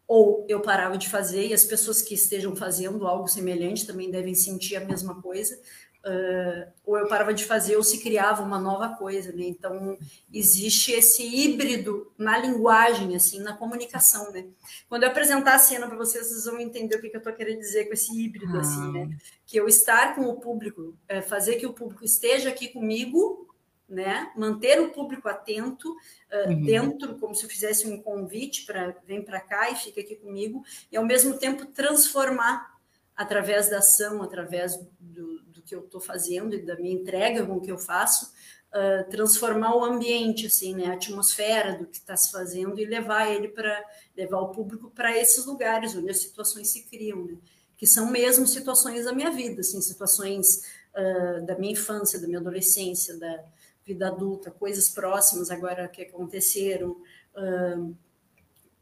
[0.05, 4.35] ou eu parava de fazer e as pessoas que estejam fazendo algo semelhante também devem
[4.35, 5.57] sentir a mesma coisa,
[6.05, 9.45] uh, ou eu parava de fazer ou se criava uma nova coisa, né?
[9.45, 9.97] Então
[10.31, 14.45] existe esse híbrido na linguagem, assim, na comunicação, né?
[14.87, 17.33] Quando eu apresentar a cena para vocês, vocês vão entender o que, que eu estou
[17.33, 18.61] querendo dizer com esse híbrido, ah.
[18.61, 19.09] assim, né?
[19.11, 19.17] Ah.
[19.45, 23.47] Que eu estar com o público, é, fazer que o público esteja aqui comigo,
[23.89, 24.31] né?
[24.35, 26.63] Manter o público atento uh, uhum.
[26.63, 30.63] dentro, como se eu fizesse um convite para vem para cá e fica aqui comigo,
[30.91, 32.75] e ao mesmo tempo transformar
[33.15, 35.34] através da ação, através do,
[35.65, 38.31] que eu estou fazendo e da minha entrega com o que eu faço,
[38.71, 43.31] uh, transformar o ambiente, assim, né, a atmosfera do que está se fazendo e levar
[43.31, 43.83] ele para
[44.15, 47.37] levar o público para esses lugares onde as situações se criam, né,
[47.77, 50.61] que são mesmo situações da minha vida, assim, situações
[50.93, 53.43] uh, da minha infância, da minha adolescência, da
[53.85, 56.91] vida adulta, coisas próximas agora que aconteceram.
[57.35, 57.95] Uh,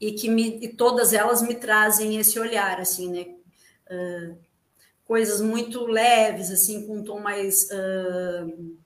[0.03, 3.35] e que me, e todas elas me trazem esse olhar assim né
[3.89, 4.37] uh,
[5.05, 7.69] coisas muito leves, assim, com um tom mais.
[7.69, 8.77] Uh,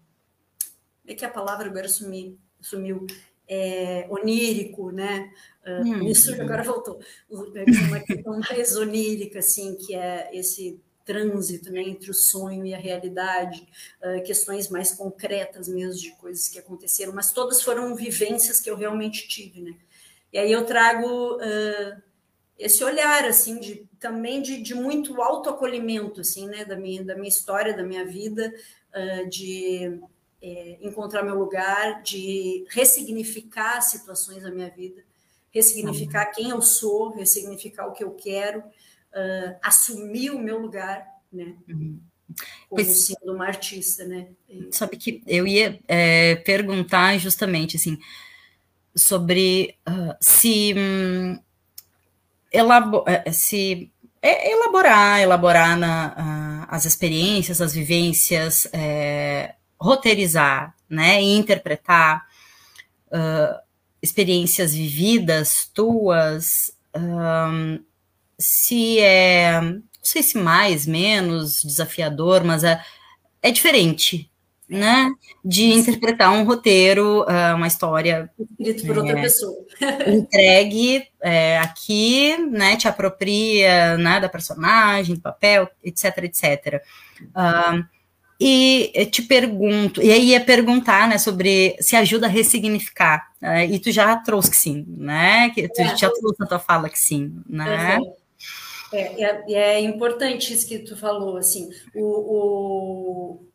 [1.05, 3.05] é que a palavra agora sumi, sumiu.
[3.49, 5.31] É, onírico, né?
[5.65, 6.07] Uh, hum.
[6.09, 6.99] Isso agora voltou.
[7.29, 12.77] Uma questão mais onírica, assim, que é esse trânsito né, entre o sonho e a
[12.77, 13.65] realidade,
[14.03, 18.75] uh, questões mais concretas mesmo de coisas que aconteceram, mas todas foram vivências que eu
[18.75, 19.73] realmente tive, né?
[20.33, 22.03] E aí eu trago uh,
[22.57, 27.27] esse olhar assim de também de, de muito autoacolhimento assim né da minha da minha
[27.27, 28.53] história da minha vida
[28.93, 29.99] uh, de
[30.41, 35.03] é, encontrar meu lugar de ressignificar situações da minha vida
[35.51, 36.33] ressignificar uhum.
[36.33, 41.99] quem eu sou ressignificar o que eu quero uh, assumir o meu lugar né uhum.
[42.69, 44.29] como pois, sendo uma artista né
[44.71, 47.99] sabe que eu ia é, perguntar justamente assim
[48.95, 51.39] sobre uh, se hum,
[52.51, 53.91] elabor é, é, se
[54.21, 62.25] é, elaborar, elaborar na, as experiências, as vivências, é, roteirizar, né, e interpretar
[63.07, 63.59] uh,
[64.01, 67.83] experiências vividas tuas, um,
[68.39, 72.81] se é, não sei se mais, menos desafiador, mas é,
[73.41, 74.31] é diferente,
[74.69, 75.09] né,
[75.43, 79.57] de interpretar um roteiro, uh, uma história escrito por é, outra pessoa,
[80.07, 86.83] entregue é, aqui, né, te apropria, né, da personagem, do papel, etc, etc.
[87.27, 87.85] Uh,
[88.39, 93.79] e te pergunto, e aí ia perguntar, né, sobre se ajuda a ressignificar, né, e
[93.79, 95.95] tu já trouxe que sim, né, que tu é.
[95.95, 97.99] já trouxe na tua fala que sim, né.
[98.93, 103.46] É, é, é, importante isso que tu falou, assim, o, o,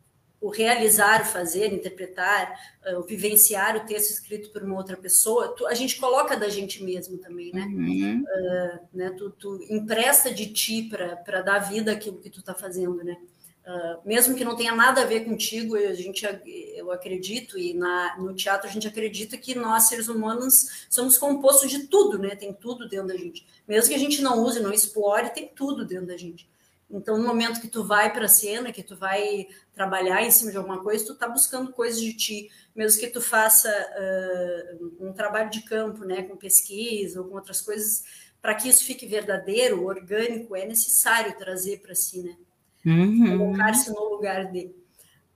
[0.43, 2.53] o realizar, o fazer, interpretar,
[2.85, 6.49] uh, o vivenciar o texto escrito por uma outra pessoa, tu, a gente coloca da
[6.49, 7.63] gente mesmo também, né?
[7.63, 8.25] Uhum.
[8.25, 9.11] Uh, né?
[9.17, 13.17] Tu, tu, empresta de ti para dar vida àquilo que tu está fazendo, né?
[13.65, 16.27] Uh, mesmo que não tenha nada a ver contigo, a gente,
[16.75, 21.71] eu acredito, e na, no teatro a gente acredita que nós, seres humanos, somos compostos
[21.71, 22.35] de tudo, né?
[22.35, 23.47] Tem tudo dentro da gente.
[23.69, 26.51] Mesmo que a gente não use, não explore, tem tudo dentro da gente.
[26.93, 30.51] Então, no momento que tu vai para a cena, que tu vai trabalhar em cima
[30.51, 35.13] de alguma coisa, tu tá buscando coisas de ti, mesmo que tu faça uh, um
[35.13, 38.05] trabalho de campo, né, com pesquisa ou com outras coisas,
[38.43, 42.37] para que isso fique verdadeiro, orgânico, é necessário trazer para si, né?
[42.85, 43.39] Uhum.
[43.39, 44.67] Colocar-se no lugar de.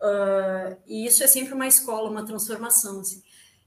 [0.00, 3.22] Uh, e isso é sempre uma escola, uma transformação, assim.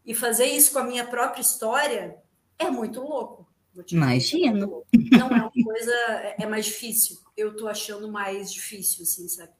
[0.05, 2.17] E fazer isso com a minha própria história
[2.59, 3.48] é muito louco.
[3.91, 4.83] Imagino.
[5.11, 5.93] Não é uma coisa,
[6.37, 7.17] é mais difícil.
[7.35, 9.51] Eu estou achando mais difícil, assim, sabe?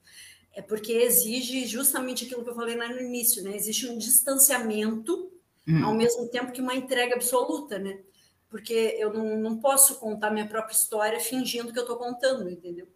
[0.54, 3.56] É porque exige justamente aquilo que eu falei lá no início, né?
[3.56, 5.32] Existe um distanciamento
[5.68, 5.86] hum.
[5.86, 8.00] ao mesmo tempo que uma entrega absoluta, né?
[8.50, 12.88] Porque eu não, não posso contar minha própria história fingindo que eu estou contando, entendeu?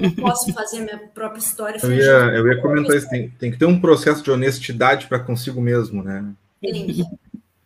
[0.00, 2.02] não posso fazer minha própria história fingindo.
[2.02, 5.18] Eu ia, eu ia comentar isso, tem, tem que ter um processo de honestidade para
[5.18, 6.24] consigo mesmo, né?
[6.60, 7.04] Tem.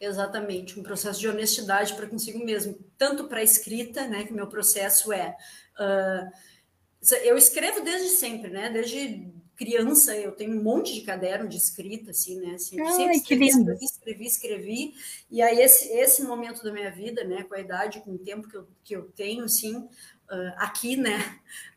[0.05, 4.36] Exatamente, um processo de honestidade para consigo mesmo, tanto para a escrita, né, que o
[4.36, 5.36] meu processo é.
[5.78, 6.55] Uh,
[7.22, 8.70] eu escrevo desde sempre, né?
[8.70, 12.55] Desde criança eu tenho um monte de caderno de escrita, assim, né?
[12.55, 14.94] Assim, Ai, sempre escrevi, escrevi, escrevi, escrevi,
[15.30, 18.48] e aí esse, esse momento da minha vida, né, com a idade, com o tempo
[18.48, 19.88] que eu, que eu tenho, assim,
[20.30, 21.18] uh, aqui, né?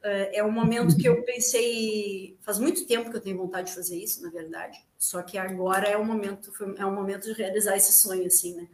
[0.03, 2.37] Uh, é um momento que eu pensei.
[2.41, 4.77] Faz muito tempo que eu tenho vontade de fazer isso, na verdade.
[4.97, 8.67] Só que agora é o momento, é um momento de realizar esse sonho, assim, né?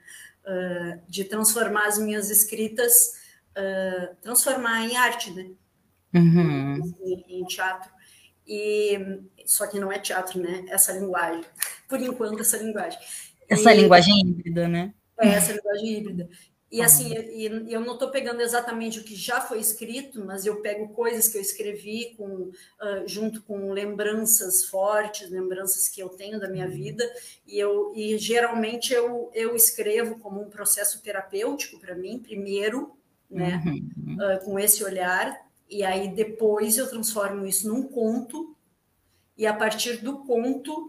[0.45, 3.21] Uh, de transformar as minhas escritas,
[4.21, 5.51] transformar em arte, né?
[6.13, 6.93] Uhum.
[7.03, 7.91] Em, em teatro.
[8.47, 10.65] E só que não é teatro, né?
[10.69, 11.43] Essa linguagem.
[11.87, 12.99] Por enquanto, essa linguagem.
[13.47, 14.93] Essa e, linguagem híbrida, né?
[15.19, 16.29] É, essa linguagem híbrida.
[16.73, 20.59] E assim, e, eu não estou pegando exatamente o que já foi escrito, mas eu
[20.59, 22.51] pego coisas que eu escrevi com, uh,
[23.05, 26.71] junto com lembranças fortes, lembranças que eu tenho da minha uhum.
[26.71, 27.13] vida,
[27.45, 32.97] e eu e geralmente eu, eu escrevo como um processo terapêutico para mim, primeiro,
[33.29, 34.17] né, uhum.
[34.17, 38.57] uh, com esse olhar, e aí depois eu transformo isso num conto,
[39.37, 40.85] e a partir do conto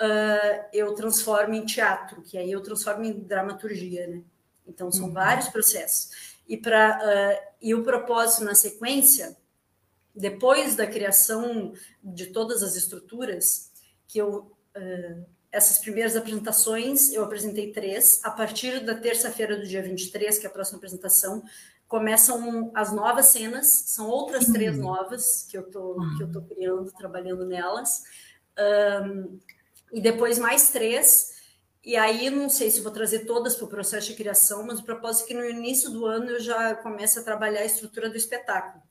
[0.00, 4.22] uh, eu transformo em teatro, que aí eu transformo em dramaturgia, né?
[4.68, 5.12] Então, são uhum.
[5.12, 6.38] vários processos.
[6.46, 9.36] E, pra, uh, e o propósito na sequência,
[10.14, 13.72] depois da criação de todas as estruturas,
[14.06, 14.52] que eu.
[14.76, 18.20] Uh, essas primeiras apresentações, eu apresentei três.
[18.22, 21.42] A partir da terça-feira do dia 23, que é a próxima apresentação,
[21.86, 24.52] começam as novas cenas, são outras uhum.
[24.52, 28.02] três novas que eu tô, que eu tô criando, trabalhando nelas.
[29.06, 29.38] Um,
[29.90, 31.37] e depois mais três
[31.88, 34.84] e aí, não sei se vou trazer todas para o processo de criação, mas o
[34.84, 38.16] propósito é que no início do ano eu já comece a trabalhar a estrutura do
[38.18, 38.82] espetáculo.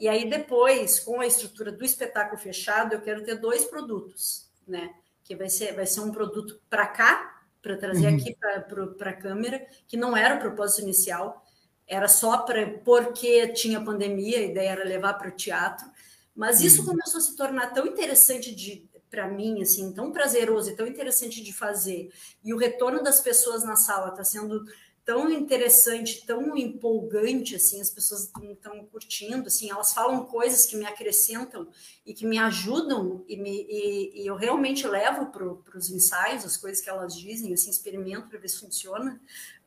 [0.00, 4.94] E aí, depois, com a estrutura do espetáculo fechado, eu quero ter dois produtos, né?
[5.22, 8.16] Que vai ser, vai ser um produto para cá, para trazer uhum.
[8.16, 11.44] aqui para a câmera, que não era o propósito inicial,
[11.86, 15.86] era só para porque tinha pandemia, a ideia era levar para o teatro.
[16.34, 16.88] Mas isso uhum.
[16.88, 21.42] começou a se tornar tão interessante de, para mim, assim, tão prazeroso e tão interessante
[21.42, 22.10] de fazer,
[22.42, 24.64] e o retorno das pessoas na sala está sendo
[25.04, 30.86] tão interessante, tão empolgante, assim, as pessoas estão curtindo, assim, elas falam coisas que me
[30.86, 31.68] acrescentam
[32.06, 36.56] e que me ajudam e, me, e, e eu realmente levo para os ensaios as
[36.56, 39.20] coisas que elas dizem, assim, experimento para ver se funciona,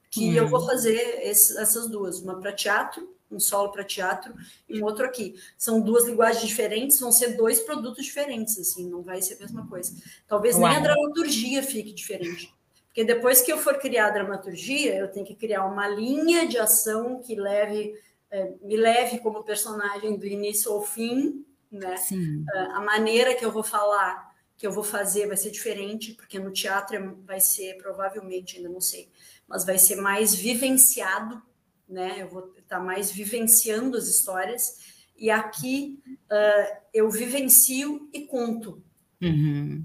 [0.10, 0.68] que eu vou uhum.
[0.68, 4.34] fazer esse, essas duas, uma para teatro um solo para teatro
[4.68, 5.36] e um outro aqui.
[5.58, 9.68] São duas linguagens diferentes, vão ser dois produtos diferentes, assim, não vai ser a mesma
[9.68, 9.94] coisa.
[10.28, 10.68] Talvez Uau.
[10.68, 12.54] nem a dramaturgia fique diferente.
[12.88, 16.58] Porque depois que eu for criar a dramaturgia, eu tenho que criar uma linha de
[16.58, 17.94] ação que leve,
[18.32, 21.98] é, me leve como personagem do início ao fim, né?
[21.98, 22.46] Sim.
[22.74, 26.54] A maneira que eu vou falar, que eu vou fazer vai ser diferente, porque no
[26.54, 29.10] teatro é, vai ser, provavelmente, ainda não sei,
[29.46, 31.44] mas vai ser mais vivenciado
[31.88, 32.16] né?
[32.20, 34.96] Eu vou estar mais vivenciando as histórias.
[35.18, 38.84] E aqui uh, eu vivencio e conto.
[39.22, 39.84] Uhum.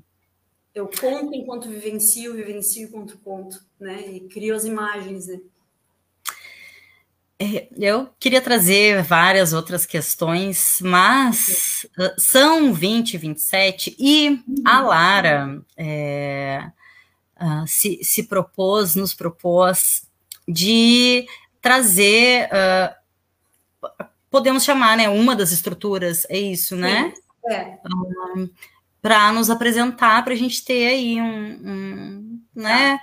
[0.75, 4.09] Eu conto enquanto vivencio, vivencio enquanto conto, né?
[4.09, 5.41] E crio as imagens, né?
[7.43, 15.63] É, eu queria trazer várias outras questões, mas uh, são 20, 27 e a Lara
[15.75, 16.71] é,
[17.41, 20.07] uh, se, se propôs, nos propôs
[20.47, 21.27] de
[21.61, 23.91] trazer, uh,
[24.31, 27.13] podemos chamar, né, uma das estruturas, é isso, né?
[27.49, 27.79] É.
[28.37, 28.49] Um,
[29.03, 32.99] para nos apresentar, para a gente ter aí um, um né?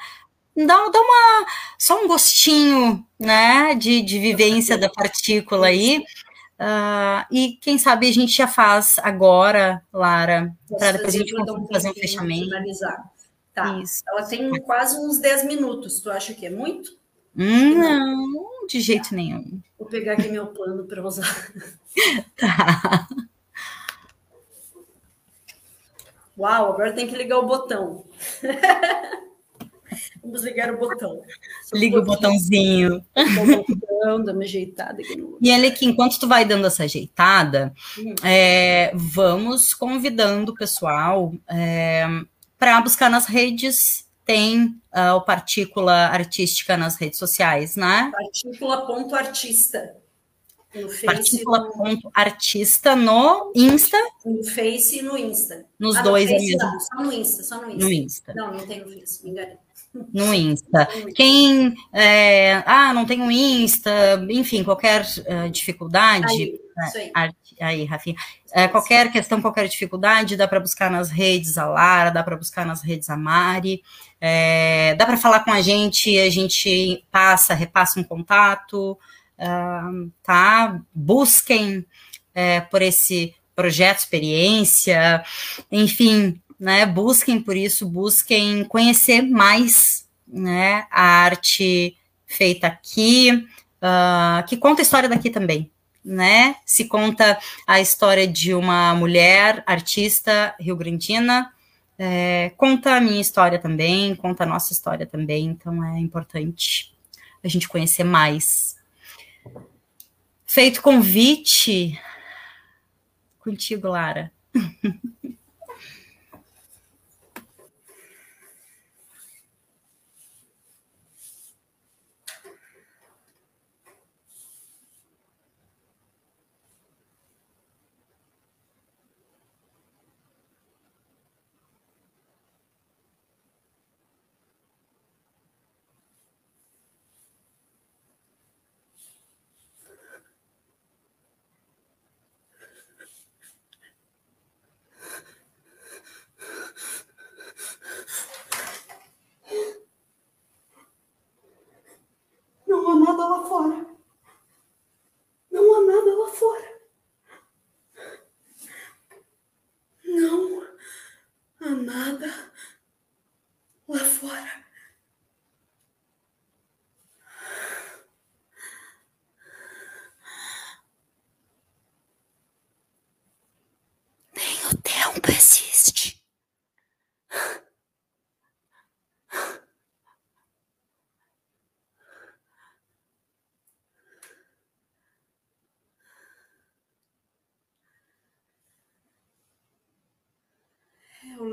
[0.56, 1.46] Tá dá, dá uma
[1.78, 6.04] só um gostinho, né, de, de vivência da partícula aí.
[6.60, 11.68] Uh, e quem sabe a gente já faz agora, Lara, para depois a gente um
[11.68, 12.46] fazer um fechamento.
[12.46, 13.12] Finalizar.
[13.54, 13.80] Tá.
[13.80, 14.04] Isso.
[14.08, 16.00] Ela tem quase uns 10 minutos.
[16.00, 16.98] Tu acha que é muito?
[17.38, 19.62] Não, de jeito nenhum.
[19.78, 21.52] Vou pegar aqui meu plano para usar.
[22.38, 23.08] Tá.
[26.38, 28.06] Uau, agora tem que ligar o botão.
[30.22, 31.22] Vamos ligar o botão.
[31.74, 33.04] Liga o botãozinho.
[33.16, 35.38] Botão, dá uma ajeitada aqui no...
[35.42, 38.14] E Alec, enquanto tu vai dando essa ajeitada, hum.
[38.24, 42.06] é, vamos convidando o pessoal é,
[42.60, 44.07] para buscar nas redes.
[44.28, 48.12] Tem uh, o Partícula Artística nas redes sociais, né?
[48.14, 49.96] Partícula.artista.
[51.06, 53.98] Partícula.artista no Insta.
[54.26, 55.66] No Face e no Insta.
[55.80, 57.86] Nos ah, dois no Face, não, só no Insta, só no Insta.
[57.86, 58.34] No Insta.
[58.36, 59.58] Não, não tem no Face, me enganei
[60.14, 60.88] no Insta.
[61.16, 63.92] Quem é, ah, não tem um Insta,
[64.30, 66.26] enfim, qualquer uh, dificuldade.
[66.28, 66.67] Aí,
[67.16, 67.32] aí.
[67.60, 68.16] aí Rafinha.
[68.52, 72.66] É, qualquer questão, qualquer dificuldade, dá para buscar nas redes a Lara, dá para buscar
[72.66, 73.82] nas redes a Mari,
[74.20, 78.98] é, dá para falar com a gente, a gente passa, repassa um contato,
[79.38, 80.80] uh, tá?
[80.94, 81.86] Busquem
[82.34, 85.24] é, por esse projeto, experiência,
[85.72, 86.86] enfim, né?
[86.86, 90.86] Busquem por isso, busquem conhecer mais, né?
[90.92, 93.32] A arte feita aqui,
[93.82, 95.72] uh, que conta a história daqui também,
[96.08, 96.56] né?
[96.66, 97.38] Se conta
[97.68, 101.54] a história de uma mulher artista rio-grandina,
[102.00, 106.96] é, conta a minha história também, conta a nossa história também, então é importante
[107.44, 108.78] a gente conhecer mais.
[110.46, 112.00] Feito convite,
[113.40, 114.32] contigo, Lara.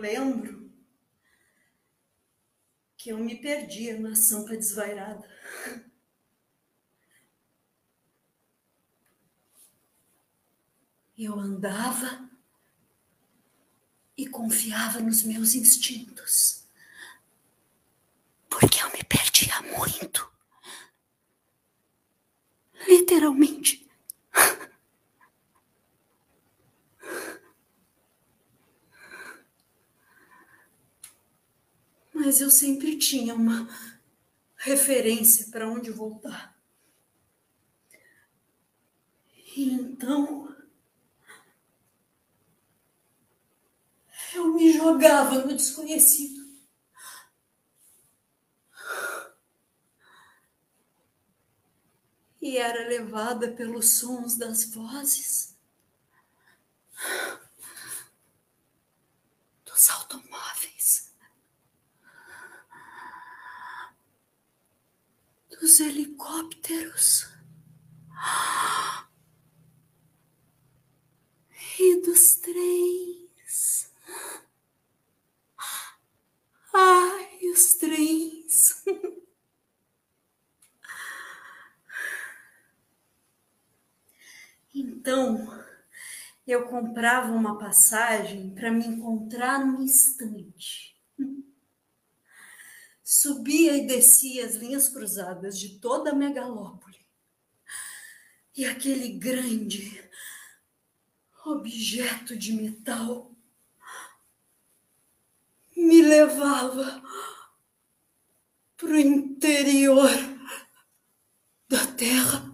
[0.05, 0.71] lembro
[2.99, 5.27] que eu me perdia na sampa desvairada.
[11.17, 12.29] Eu andava
[14.17, 16.67] e confiava nos meus instintos.
[18.51, 20.31] Porque eu me perdia muito.
[22.87, 23.84] Literalmente.
[32.25, 33.69] Mas eu sempre tinha uma
[34.57, 36.59] referência para onde voltar.
[39.55, 40.57] E então
[44.35, 46.43] eu me jogava no desconhecido.
[52.41, 55.55] E era levada pelos sons das vozes
[59.65, 61.14] dos automóveis.
[65.65, 67.27] Os helicópteros
[71.81, 73.91] e dos trens.
[76.71, 78.85] Ai, os trens.
[84.75, 85.49] Então,
[86.47, 90.94] eu comprava uma passagem para me encontrar num instante
[93.17, 96.99] Subia e descia as linhas cruzadas de toda a megalópole.
[98.57, 100.03] E aquele grande
[101.47, 103.33] objeto de metal
[105.77, 107.01] me levava
[108.77, 110.11] para o interior
[111.69, 112.53] da terra.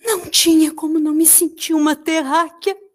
[0.00, 2.85] Não tinha como não me sentir uma terráquea.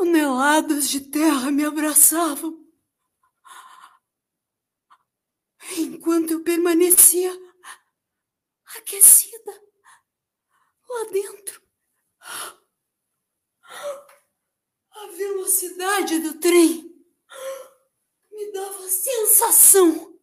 [0.00, 2.66] Toneladas de terra me abraçavam,
[5.76, 7.30] enquanto eu permanecia
[8.76, 9.62] aquecida
[10.88, 11.62] lá dentro.
[14.90, 16.82] A velocidade do trem
[18.32, 20.18] me dava a sensação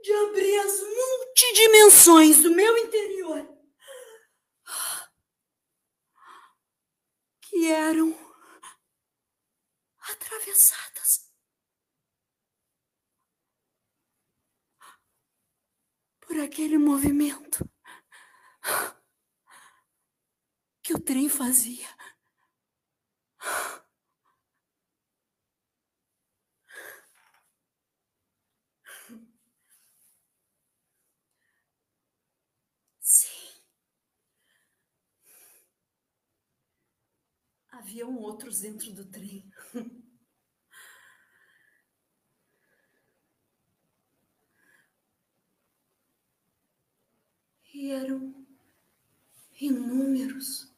[0.00, 3.44] de abrir as multidimensões do meu interior,
[7.40, 8.25] que eram
[10.10, 11.30] atravessadas
[16.20, 17.68] por aquele movimento
[20.82, 21.88] que o trem fazia.
[37.86, 39.48] Haviam outros dentro do trem.
[47.74, 48.34] E eram
[49.60, 50.72] inúmeros.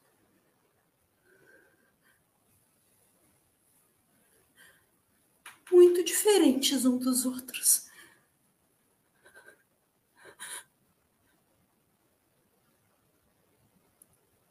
[5.71, 7.89] Muito diferentes um dos outros.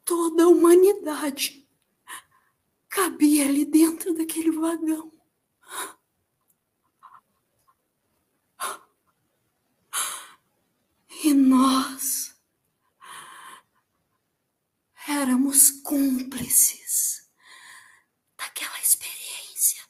[0.06, 1.67] Toda a humanidade
[3.18, 5.12] cabia ali dentro daquele vagão.
[11.24, 12.36] E nós
[15.08, 17.28] éramos cúmplices
[18.36, 19.82] daquela experiência.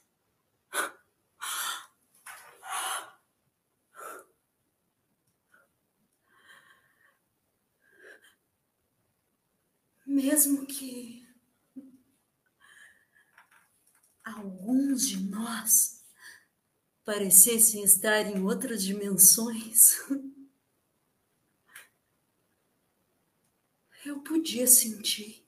[10.07, 11.29] Mesmo que
[14.39, 16.03] alguns de nós
[17.09, 19.97] parecessem estar em outras dimensões,
[24.05, 25.43] eu podia sentir.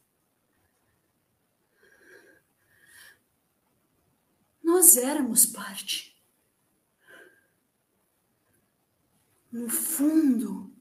[4.63, 6.19] Nós éramos parte.
[9.51, 10.75] No fundo,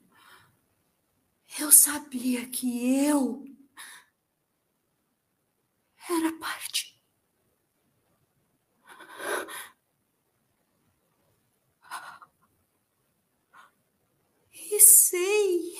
[1.59, 3.45] eu sabia que eu
[6.09, 6.90] era parte.
[14.81, 15.79] Sei.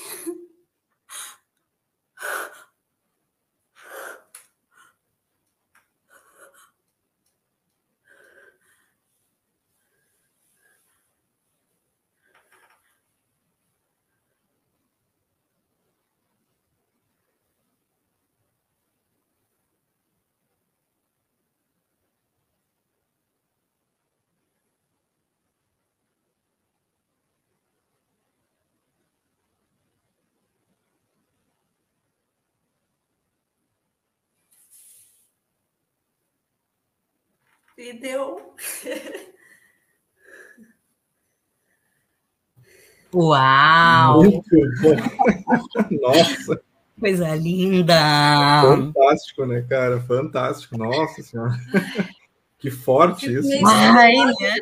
[37.81, 38.55] E deu.
[43.15, 44.23] Uau!
[44.23, 44.43] Muito
[44.83, 44.97] bom!
[46.03, 46.63] Nossa!
[47.01, 47.95] Coisa linda!
[48.63, 49.99] Fantástico, né, cara?
[50.03, 50.77] Fantástico.
[50.77, 51.59] Nossa Senhora!
[52.59, 53.49] Que forte isso!
[53.67, 54.57] Ai, né?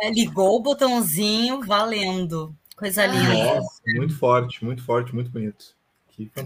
[0.00, 2.56] É, ligou o botãozinho valendo.
[2.76, 3.54] Coisa linda.
[3.54, 5.78] Nossa, muito forte, muito forte, muito bonito.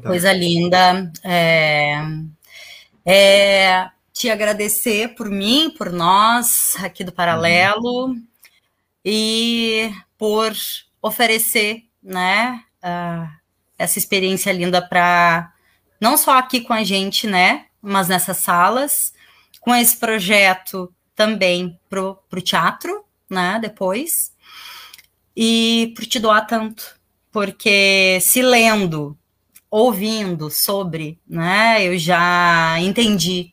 [0.03, 1.11] Coisa linda.
[1.23, 2.01] É,
[3.05, 8.23] é, te agradecer por mim, por nós aqui do Paralelo uhum.
[9.05, 10.55] e por
[11.03, 13.29] oferecer, né, uh,
[13.79, 15.53] essa experiência linda para
[16.01, 19.13] não só aqui com a gente, né, mas nessas salas,
[19.61, 24.33] com esse projeto também pro, pro teatro, né, depois,
[25.37, 26.99] e por te doar tanto,
[27.33, 29.19] porque se lendo
[29.77, 33.53] ouvindo sobre, né, eu já entendi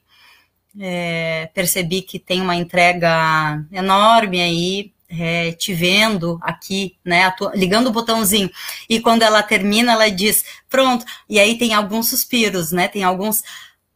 [0.79, 7.87] é, percebi que tem uma entrega enorme aí, é, te vendo aqui, né, tua, ligando
[7.87, 8.51] o botãozinho,
[8.87, 13.41] e quando ela termina, ela diz, pronto, e aí tem alguns suspiros, né, tem alguns,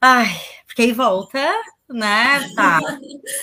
[0.02, 1.40] ai, porque aí volta,
[1.88, 2.82] né, tá,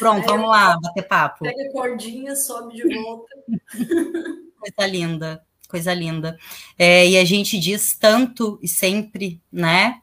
[0.01, 1.45] pronto, vamos lá, bater papo.
[1.45, 3.33] Pega a cordinha, sobe de volta.
[4.59, 5.41] Coisa linda,
[5.73, 6.39] coisa linda.
[6.79, 10.01] É, e a gente diz tanto e sempre, né,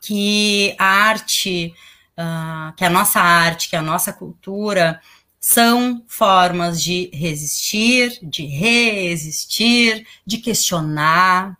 [0.00, 1.72] que a arte,
[2.18, 5.00] uh, que a nossa arte, que a nossa cultura
[5.40, 11.56] são formas de resistir, de resistir, de questionar.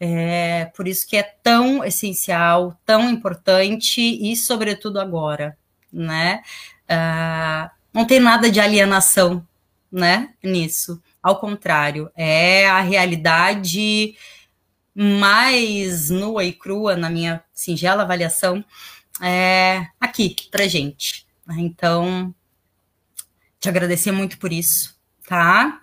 [0.00, 5.58] É, por isso que é tão essencial, tão importante e, sobretudo, agora,
[5.92, 6.42] né?
[6.84, 9.44] Uh, não tem nada de alienação,
[9.90, 10.32] né?
[10.42, 11.02] Nisso.
[11.22, 14.16] Ao contrário, é a realidade
[14.94, 18.64] mais nua e crua, na minha singela avaliação,
[19.20, 21.26] é aqui pra gente.
[21.56, 22.34] Então,
[23.60, 24.96] te agradecer muito por isso,
[25.26, 25.80] tá?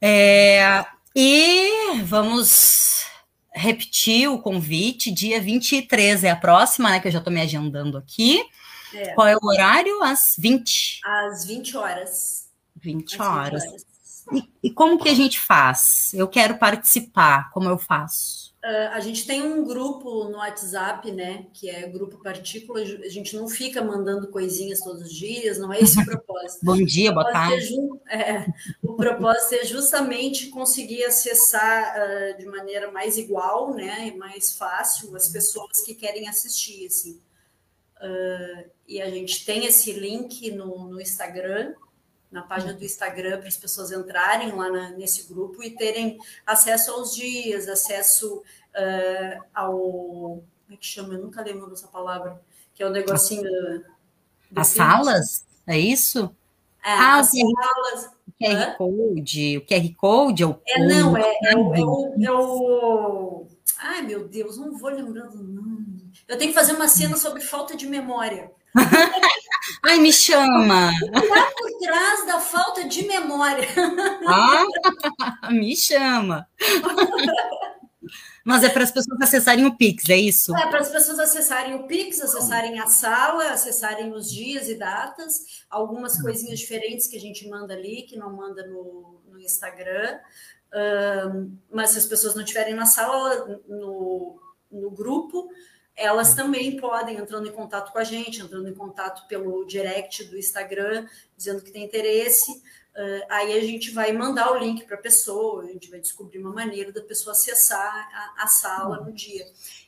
[0.00, 0.84] É,
[1.14, 3.06] e vamos
[3.54, 7.00] repetir o convite, dia 23 é a próxima, né?
[7.00, 8.44] Que eu já estou me agendando aqui.
[8.92, 9.14] É.
[9.14, 10.02] Qual é o horário?
[10.02, 11.00] Às 20.
[11.04, 12.48] Às 20 horas.
[12.76, 13.62] 20 horas.
[13.62, 13.93] 20 horas.
[14.32, 16.12] E, e, como que a gente faz?
[16.14, 18.54] Eu quero participar, como eu faço?
[18.64, 21.46] Uh, a gente tem um grupo no WhatsApp, né?
[21.52, 22.80] Que é grupo partícula.
[22.80, 26.64] A gente não fica mandando coisinhas todos os dias, não é esse o propósito.
[26.64, 27.74] Bom dia, boa tarde.
[28.08, 28.46] É,
[28.82, 34.08] o propósito é justamente conseguir acessar uh, de maneira mais igual, né?
[34.08, 37.20] E mais fácil as pessoas que querem assistir, assim.
[38.00, 41.74] Uh, e a gente tem esse link no, no Instagram,
[42.34, 46.90] na página do Instagram para as pessoas entrarem lá na, nesse grupo e terem acesso
[46.90, 49.72] aos dias, acesso uh, ao.
[49.72, 51.14] Como é que chama?
[51.14, 52.42] Eu nunca lembro dessa palavra,
[52.74, 53.48] que é o negocinho.
[54.56, 55.46] As salas?
[55.64, 56.34] É isso?
[56.84, 58.10] É, ah, as salas.
[58.26, 60.60] O QR Code, o QR Code é o.
[60.66, 63.46] É, não, é, é, o, é, o, é o.
[63.78, 66.10] Ai, meu Deus, não vou lembrando nome.
[66.26, 68.50] Eu tenho que fazer uma cena sobre falta de memória.
[69.86, 70.90] Ai, me chama.
[71.12, 73.68] Lá por trás da falta de memória.
[74.26, 76.48] Ah, me chama.
[78.44, 80.54] Mas é para as pessoas acessarem o Pix, é isso?
[80.54, 85.64] É para as pessoas acessarem o Pix, acessarem a sala, acessarem os dias e datas,
[85.70, 90.18] algumas coisinhas diferentes que a gente manda ali, que não manda no, no Instagram.
[90.74, 94.38] Um, mas se as pessoas não estiverem na sala, no,
[94.70, 95.48] no grupo,
[95.96, 100.36] elas também podem entrando em contato com a gente, entrando em contato pelo direct do
[100.36, 102.50] Instagram, dizendo que tem interesse.
[102.96, 106.38] Uh, aí a gente vai mandar o link para a pessoa, a gente vai descobrir
[106.38, 109.46] uma maneira da pessoa acessar a, a sala no dia.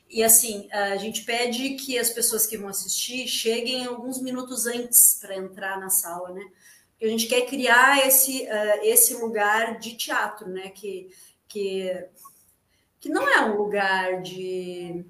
[0.09, 5.17] E assim, a gente pede que as pessoas que vão assistir cheguem alguns minutos antes
[5.19, 6.49] para entrar na sala, né?
[6.91, 10.69] Porque a gente quer criar esse, uh, esse lugar de teatro, né?
[10.69, 11.09] Que,
[11.47, 12.07] que,
[13.01, 15.05] que não é um lugar de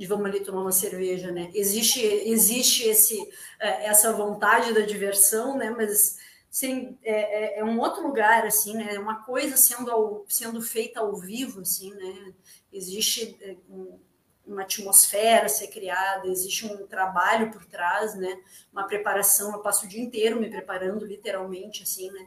[0.00, 1.50] de vamos ali tomar uma cerveja, né?
[1.52, 3.20] Existe, existe esse,
[3.58, 5.68] é, essa vontade da diversão, né?
[5.68, 6.18] Mas
[6.50, 8.94] sim, é, é, é, um outro lugar, assim, né?
[8.94, 12.32] É uma coisa sendo, ao, sendo feita ao vivo, assim, né?
[12.72, 13.36] Existe
[14.46, 18.40] uma atmosfera a ser criada, existe um trabalho por trás, né?
[18.72, 22.26] Uma preparação, eu passo o dia inteiro me preparando, literalmente, assim, né?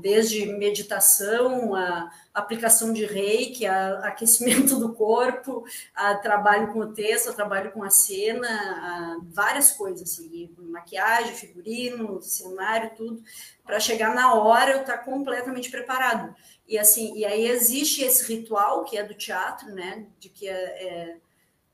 [0.00, 7.30] Desde meditação, a aplicação de reiki, a aquecimento do corpo, a trabalho com o texto,
[7.30, 13.22] a trabalho com a cena, várias coisas, assim, maquiagem, figurino, cenário, tudo,
[13.64, 16.34] para chegar na hora eu estar tá completamente preparado.
[16.66, 20.52] E assim, e aí existe esse ritual que é do teatro, né, de que é,
[20.52, 21.16] é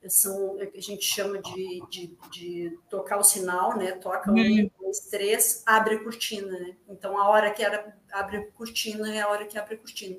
[0.09, 3.93] são a gente chama de, de, de, tocar o sinal, né?
[3.93, 4.71] Toca um, uhum.
[4.87, 6.77] Dois, três, abre a cortina, né?
[6.89, 10.17] Então a hora que era, abre a cortina é a hora que abre a cortina.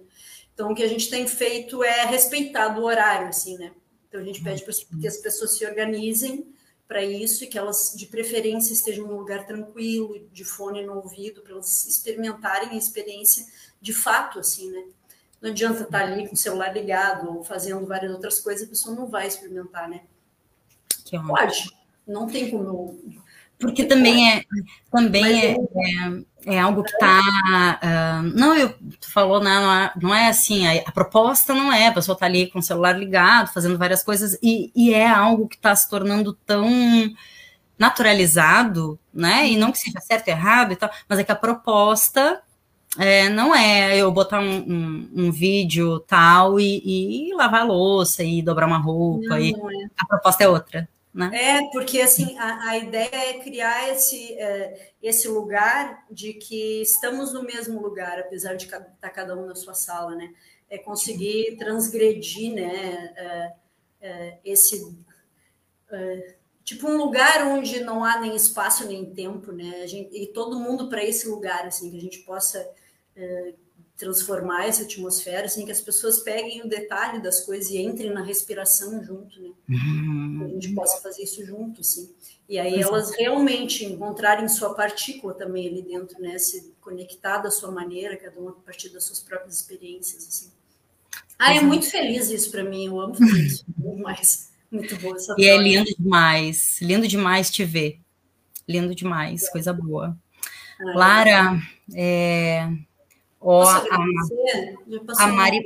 [0.54, 3.72] Então o que a gente tem feito é respeitar o horário, assim, né?
[4.08, 6.54] Então a gente pede para que as pessoas se organizem
[6.88, 11.42] para isso e que elas, de preferência, estejam num lugar tranquilo, de fone no ouvido,
[11.42, 13.46] para elas experimentarem a experiência
[13.82, 14.86] de fato, assim, né?
[15.42, 18.96] Não adianta estar ali com o celular ligado ou fazendo várias outras coisas, a pessoa
[18.96, 20.04] não vai experimentar, né?
[21.06, 21.70] Que Pode,
[22.08, 23.00] não tem como.
[23.60, 24.44] Porque também é,
[24.92, 27.20] também é, é, é, algo que está.
[27.20, 31.74] Uh, ah, não, eu, tu falou, não, é, não é assim, a, a, proposta não
[31.74, 35.08] é, a pessoa está ali com o celular ligado, fazendo várias coisas, e, e é
[35.08, 36.70] algo que está se tornando tão
[37.80, 39.48] naturalizado, né?
[39.48, 42.42] E não que seja certo errado e tal, mas é que a proposta
[42.98, 48.24] é, não é eu botar um, um, um vídeo tal e, e, lavar a louça
[48.24, 49.30] e dobrar uma roupa.
[49.30, 49.88] Não, e, não é.
[49.98, 50.88] A proposta é outra.
[51.14, 51.32] Né?
[51.34, 57.34] É, porque assim, a, a ideia é criar esse, é, esse lugar de que estamos
[57.34, 60.34] no mesmo lugar, apesar de estar tá cada um na sua sala, né?
[60.70, 63.14] É conseguir transgredir, né?
[63.16, 63.56] É,
[64.02, 64.96] é, esse
[65.92, 69.88] é, tipo um lugar onde não há nem espaço nem tempo, né?
[69.88, 72.70] Gente, e todo mundo para esse lugar, assim, que a gente possa
[73.16, 73.54] é,
[73.98, 78.22] transformar essa atmosfera, assim, que as pessoas peguem o detalhe das coisas e entrem na
[78.22, 79.50] respiração junto, né?
[79.68, 80.44] Uhum.
[80.46, 82.14] A gente possa fazer isso junto, assim.
[82.48, 86.38] E aí elas realmente encontrarem sua partícula também ali dentro, né?
[86.38, 90.52] Se conectar da sua maneira, cada uma a partir das suas próprias experiências, assim.
[91.40, 94.56] Ah, é muito feliz isso para mim, eu amo fazer isso demais.
[94.70, 98.02] Muito bom essa E é lindo demais, lindo demais te ver.
[98.68, 100.18] Lindo demais, coisa boa.
[100.78, 101.62] Ah, Lara,
[101.96, 102.70] é,
[103.40, 103.82] Ó, a,
[105.20, 105.62] a Mari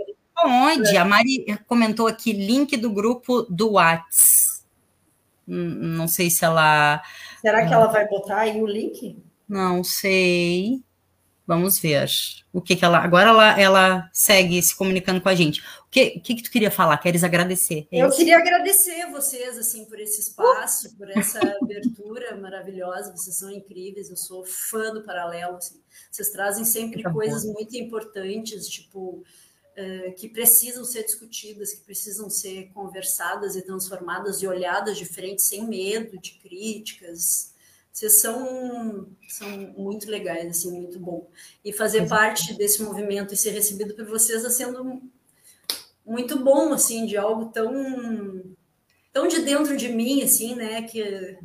[0.46, 0.98] onde?
[0.98, 4.64] A Mari comentou aqui link do grupo do Whats.
[5.48, 7.02] Hum, não sei se ela.
[7.40, 9.18] Será que ela vai botar aí o link?
[9.48, 10.82] Não sei.
[11.52, 12.08] Vamos ver.
[12.54, 13.00] O que, que ela.
[13.00, 15.60] Agora ela, ela segue se comunicando com a gente.
[15.60, 16.98] O que, o que, que tu queria falar?
[16.98, 17.90] Queres agradecer?
[17.92, 18.20] É Eu isso?
[18.20, 20.96] queria agradecer vocês assim por esse espaço, uh!
[20.96, 23.12] por essa abertura maravilhosa.
[23.12, 24.10] Vocês são incríveis.
[24.10, 25.58] Eu sou fã do paralelo.
[25.58, 25.82] Assim.
[26.10, 27.52] Vocês trazem sempre tá coisas bom.
[27.52, 29.22] muito importantes, tipo.
[29.72, 35.42] Uh, que precisam ser discutidas, que precisam ser conversadas e transformadas e olhadas de frente
[35.42, 37.51] sem medo de críticas,
[37.92, 41.28] vocês são, são muito legais, assim, muito bom.
[41.64, 45.02] E fazer parte desse movimento e ser recebido por vocês está sendo
[46.06, 48.44] muito bom, assim, de algo tão,
[49.12, 50.84] tão de dentro de mim, assim, né?
[50.84, 51.38] Que, é.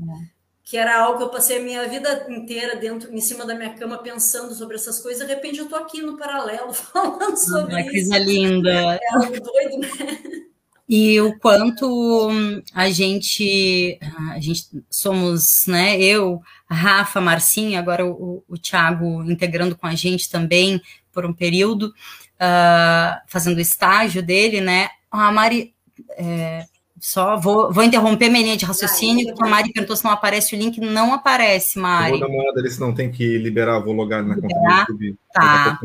[0.63, 3.75] que era algo que eu passei a minha vida inteira dentro, em cima da minha
[3.75, 5.27] cama, pensando sobre essas coisas.
[5.27, 7.91] De repente eu tô aqui no paralelo falando sobre ah, isso.
[7.91, 8.71] Coisa linda.
[8.71, 10.47] É algo doido, né?
[10.89, 12.31] E o quanto
[12.73, 13.99] a gente,
[14.31, 20.31] a gente somos, né, eu, Rafa, Marcinha, agora o, o Thiago integrando com a gente
[20.31, 20.81] também
[21.13, 25.75] por um período, uh, fazendo o estágio dele, né, a Mari,
[26.17, 26.65] é,
[27.01, 30.55] só vou, vou interromper minha linha de raciocínio, porque a Mari perguntou se não aparece
[30.55, 32.13] o link, não aparece, Mari.
[32.13, 34.95] Eu vou dar uma olhada, eles não tem que liberar, vou logar na conta do
[34.95, 35.19] YouTube.
[35.33, 35.81] Tá.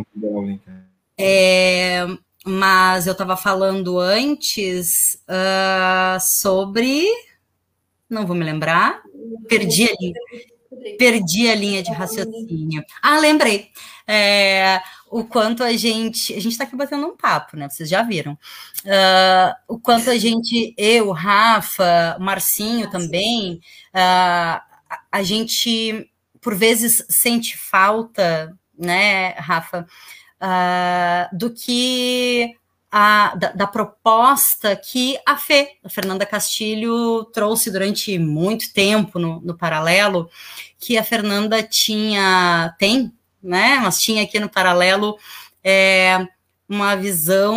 [1.18, 2.08] É,
[2.46, 7.06] mas eu estava falando antes uh, sobre.
[8.10, 9.02] Não vou me lembrar.
[9.48, 10.20] Perdi a linha,
[10.98, 12.84] perdi a linha de raciocínio.
[13.02, 13.70] Ah, lembrei.
[14.08, 16.34] É, o quanto a gente.
[16.34, 17.70] A gente está aqui batendo um papo, né?
[17.70, 18.34] Vocês já viram.
[18.84, 23.62] Uh, o quanto a gente, eu, Rafa, Marcinho também,
[23.94, 24.62] uh,
[25.12, 26.10] a gente,
[26.42, 29.86] por vezes, sente falta, né, Rafa?
[30.42, 32.56] Uh, do que
[32.92, 39.40] a, da, da, proposta que a Fê, a Fernanda Castilho, trouxe durante muito tempo no,
[39.40, 40.30] no paralelo,
[40.78, 45.18] que a Fernanda tinha, tem, né, mas tinha aqui no paralelo
[45.64, 46.28] é,
[46.68, 47.56] uma visão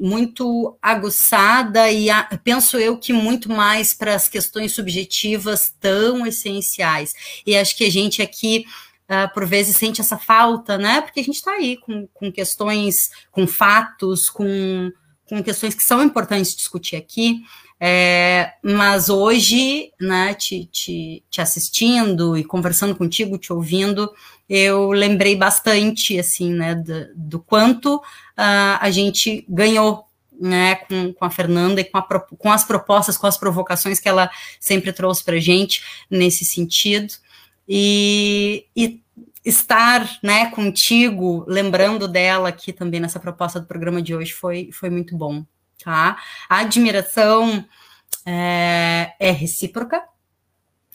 [0.00, 7.14] muito aguçada e a, penso eu que muito mais para as questões subjetivas tão essenciais.
[7.46, 8.64] E acho que a gente aqui
[9.12, 11.02] uh, por vezes sente essa falta, né?
[11.02, 14.90] Porque a gente está aí com, com questões, com fatos, com,
[15.28, 17.42] com questões que são importantes discutir aqui.
[17.84, 24.08] É, mas hoje, né, te, te, te, assistindo e conversando contigo, te ouvindo,
[24.48, 30.04] eu lembrei bastante, assim, né, do, do quanto uh, a gente ganhou,
[30.40, 34.08] né, com, com a Fernanda e com, a, com as propostas, com as provocações que
[34.08, 37.14] ela sempre trouxe para a gente nesse sentido.
[37.68, 39.02] E, e
[39.44, 44.88] estar né, contigo, lembrando dela aqui também nessa proposta do programa de hoje foi, foi
[44.88, 45.44] muito bom,
[45.82, 46.16] tá?
[46.48, 47.64] A admiração
[48.24, 50.02] é, é recíproca.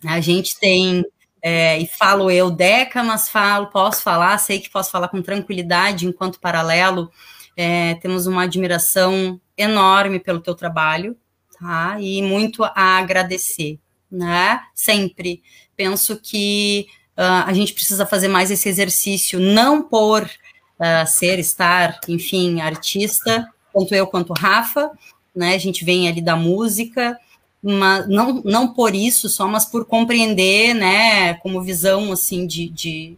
[0.06, 1.04] A gente tem,
[1.42, 6.06] é, e falo eu, Deca, mas falo, posso falar, sei que posso falar com tranquilidade
[6.08, 7.12] enquanto paralelo.
[7.56, 11.18] É, temos uma admiração enorme pelo teu trabalho,
[11.60, 11.98] tá?
[12.00, 13.80] E muito a agradecer,
[14.12, 14.62] né?
[14.74, 15.42] Sempre.
[15.76, 16.88] Penso que
[17.18, 23.48] uh, a gente precisa fazer mais esse exercício, não por uh, ser, estar, enfim, artista,
[23.74, 24.92] tanto eu quanto o Rafa,
[25.36, 25.54] né?
[25.54, 27.18] A gente vem ali da música,
[27.62, 33.18] mas não, não por isso só, mas por compreender, né, como visão, assim, de, de,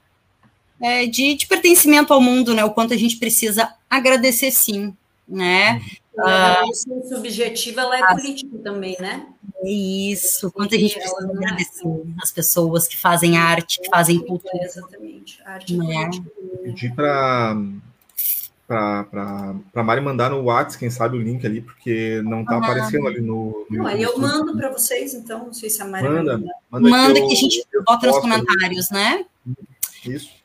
[0.81, 4.93] é, de, de pertencimento ao mundo, né, o quanto a gente precisa agradecer, sim,
[5.27, 5.81] né,
[6.23, 9.27] a uh, subjetiva ela é as, política também, né?
[9.63, 10.51] É isso.
[10.51, 14.63] Quanto a gente precisa é agradecer as pessoas que fazem arte, que fazem cultura.
[14.63, 15.41] É, exatamente.
[15.45, 16.09] Arte é?
[16.63, 17.55] Pedir para
[18.67, 23.07] para Mari mandar no WhatsApp, quem sabe o link ali, porque não está ah, aparecendo
[23.07, 23.65] ali no.
[23.67, 26.37] no não, eu mando para vocês, então, não sei se a Mari manda.
[26.37, 29.01] Manda, manda, manda que, eu, que, a gente bota nos comentários, ali.
[29.01, 29.25] né?
[30.05, 30.38] Isso.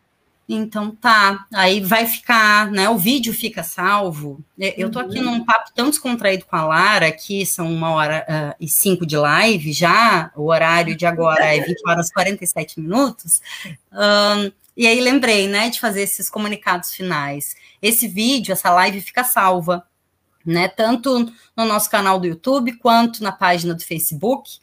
[0.46, 2.88] Então tá, aí vai ficar, né?
[2.90, 4.44] O vídeo fica salvo.
[4.58, 5.24] Eu tô aqui uhum.
[5.24, 9.16] num papo tão descontraído com a Lara, que são uma hora uh, e cinco de
[9.16, 13.40] live já, o horário de agora é 20 horas e 47 minutos.
[13.90, 17.54] Um, e aí lembrei, né, de fazer esses comunicados finais.
[17.80, 19.86] Esse vídeo, essa live fica salva,
[20.44, 24.58] né, tanto no nosso canal do YouTube quanto na página do Facebook.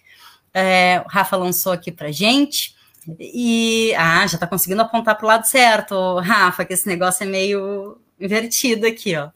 [0.53, 2.75] É, o Rafa lançou aqui pra gente.
[3.19, 7.97] E ah, já tá conseguindo apontar pro lado certo, Rafa, que esse negócio é meio
[8.19, 9.29] invertido aqui, ó.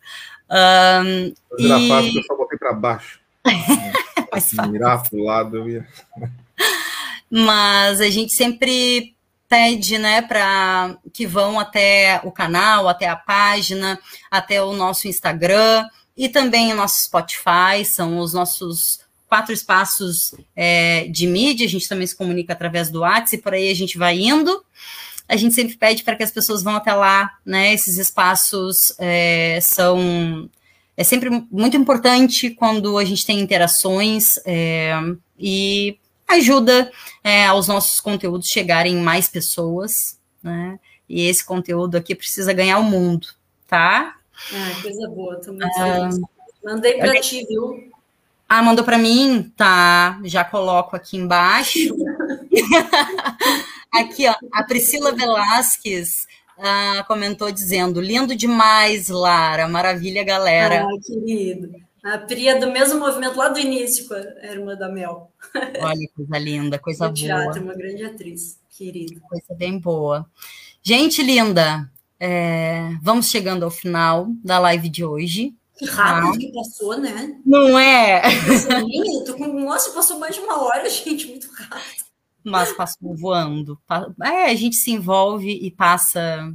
[0.50, 1.88] Um, e...
[1.90, 3.20] fácil, eu só botei para baixo.
[4.70, 5.88] Mirar pro lado, eu ia.
[7.30, 9.16] Mas a gente sempre
[9.48, 14.00] pede, né, para que vão até o canal, até a página,
[14.30, 15.88] até o nosso Instagram
[16.18, 21.88] e também o nosso Spotify, são os nossos quatro espaços é, de mídia, a gente
[21.90, 24.64] também se comunica através do WhatsApp, e por aí a gente vai indo.
[25.28, 27.74] A gente sempre pede para que as pessoas vão até lá, né?
[27.74, 30.50] Esses espaços é, são
[30.98, 34.94] é sempre muito importante quando a gente tem interações é,
[35.38, 35.98] e
[36.28, 36.92] ajuda
[37.24, 40.80] é, aos nossos conteúdos chegarem mais pessoas, né?
[41.08, 43.28] E esse conteúdo aqui precisa ganhar o mundo,
[43.68, 44.16] tá?
[44.54, 46.20] Ah, coisa boa, tô muito ah, feliz.
[46.64, 47.92] Mandei para ti, viu?
[48.48, 49.52] Ah, mandou para mim?
[49.56, 51.96] Tá, já coloco aqui embaixo.
[53.92, 56.28] aqui, ó, a Priscila Velasquez
[56.58, 60.86] ah, comentou dizendo: lindo demais, Lara, maravilha, galera.
[60.86, 61.86] Ah, querido.
[62.04, 65.32] A Pri é do mesmo movimento lá do início com a irmã da Mel.
[65.82, 67.14] Olha, coisa linda, coisa boa.
[67.16, 69.20] Teatro, uma grande atriz, querida.
[69.22, 70.24] Coisa bem boa.
[70.84, 71.90] Gente linda,
[72.20, 75.56] é, vamos chegando ao final da live de hoje.
[75.78, 76.38] Que rápido ah.
[76.38, 77.38] que passou, né?
[77.46, 78.22] Não é?
[79.26, 79.48] tô com...
[79.62, 82.06] Nossa, passou mais de uma hora, gente, muito rápido.
[82.44, 83.80] Mas passou voando.
[84.24, 86.54] É, a gente se envolve e passa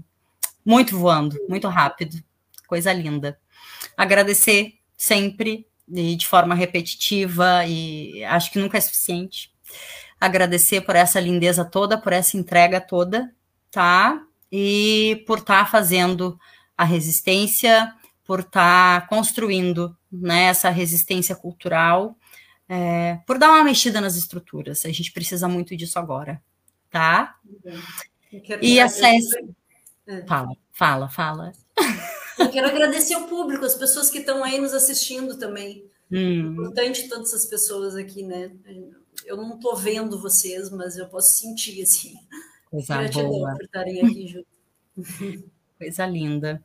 [0.64, 2.22] muito voando, muito rápido.
[2.66, 3.38] Coisa linda.
[3.96, 9.52] Agradecer sempre e de forma repetitiva e acho que nunca é suficiente.
[10.20, 13.34] Agradecer por essa lindeza toda, por essa entrega toda,
[13.70, 14.22] tá?
[14.52, 16.38] E por estar tá fazendo
[16.76, 17.92] a resistência,
[18.30, 22.16] por estar tá construindo né, essa resistência cultural,
[22.68, 24.84] é, por dar uma mexida nas estruturas.
[24.84, 26.40] A gente precisa muito disso agora,
[26.88, 27.36] tá?
[28.62, 29.36] E acesse.
[30.06, 30.24] É.
[30.26, 31.52] Fala, fala, fala.
[32.38, 35.90] Eu quero agradecer ao público, as pessoas que estão aí nos assistindo também.
[36.08, 36.50] Hum.
[36.50, 38.52] É importante todas essas pessoas aqui, né?
[39.26, 42.14] Eu não estou vendo vocês, mas eu posso sentir assim.
[42.70, 43.56] Coisa Gratidão boa.
[43.56, 44.46] por estarem aqui junto.
[45.76, 46.64] Coisa linda.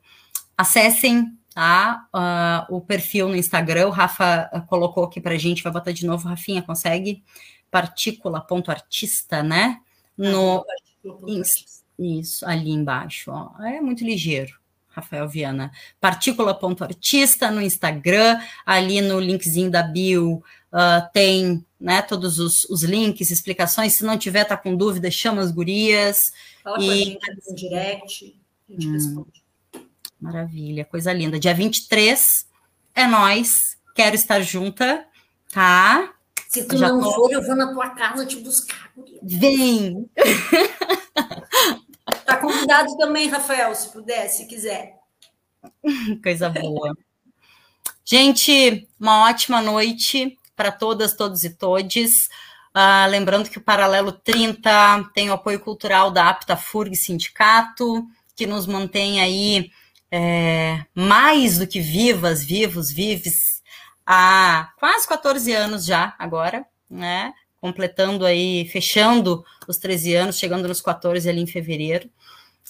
[0.56, 2.06] Acessem tá?
[2.14, 6.04] Uh, o perfil no Instagram, o Rafa ah, colocou aqui pra gente, vai botar de
[6.04, 7.24] novo, Rafinha, consegue?
[7.70, 9.80] Partícula.artista, né?
[10.18, 10.62] No...
[11.26, 11.64] Isso,
[11.98, 13.58] isso, ali embaixo, ó.
[13.62, 14.52] É muito ligeiro.
[14.86, 22.64] Rafael Viana, partícula.artista no Instagram, ali no linkzinho da bio uh, tem né, todos os,
[22.64, 23.94] os, links, explicações.
[23.94, 26.32] Se não tiver, tá com dúvida, chama as gurias.
[26.62, 26.86] Fala e...
[26.86, 29.45] com a gente no direct, a gente hum, responde.
[30.20, 31.38] Maravilha, coisa linda.
[31.38, 32.46] Dia 23
[32.94, 33.76] é nós.
[33.94, 35.06] Quero estar junta,
[35.52, 36.14] tá?
[36.48, 37.12] Se tu Já não tô...
[37.12, 38.90] for, eu vou na tua casa te buscar.
[38.96, 39.20] Guria.
[39.22, 40.08] Vem!
[42.24, 44.94] Tá convidado também, Rafael, se puder, se quiser.
[46.22, 46.96] Coisa boa.
[48.04, 52.28] Gente, uma ótima noite para todas, todos e todes.
[52.74, 58.06] Uh, lembrando que o Paralelo 30 tem o apoio cultural da Apta FURG Sindicato,
[58.36, 59.70] que nos mantém aí
[60.18, 63.62] é, mais do que vivas, vivos, vives,
[64.06, 67.34] há quase 14 anos já agora, né?
[67.60, 72.08] Completando aí, fechando os 13 anos, chegando nos 14 ali em fevereiro.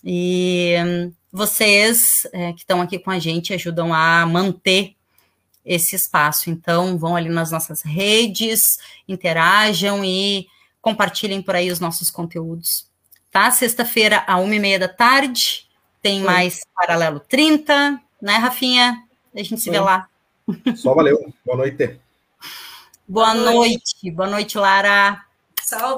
[0.02, 4.96] E hum, vocês é, que estão aqui com a gente ajudam a manter
[5.64, 6.50] esse espaço.
[6.50, 10.48] Então, vão ali nas nossas redes, interajam e
[10.80, 12.88] compartilhem por aí os nossos conteúdos.
[13.30, 13.52] Tá?
[13.52, 15.65] Sexta-feira, à uma e meia da tarde,
[16.06, 16.24] tem Sim.
[16.24, 19.02] mais Paralelo 30, né, Rafinha?
[19.34, 19.72] A gente se Sim.
[19.72, 20.08] vê lá.
[20.76, 21.18] Só valeu.
[21.44, 21.98] Boa noite.
[23.08, 23.56] Boa, Boa noite.
[23.56, 24.10] noite.
[24.12, 25.24] Boa noite, Lara.
[25.60, 25.94] Salve.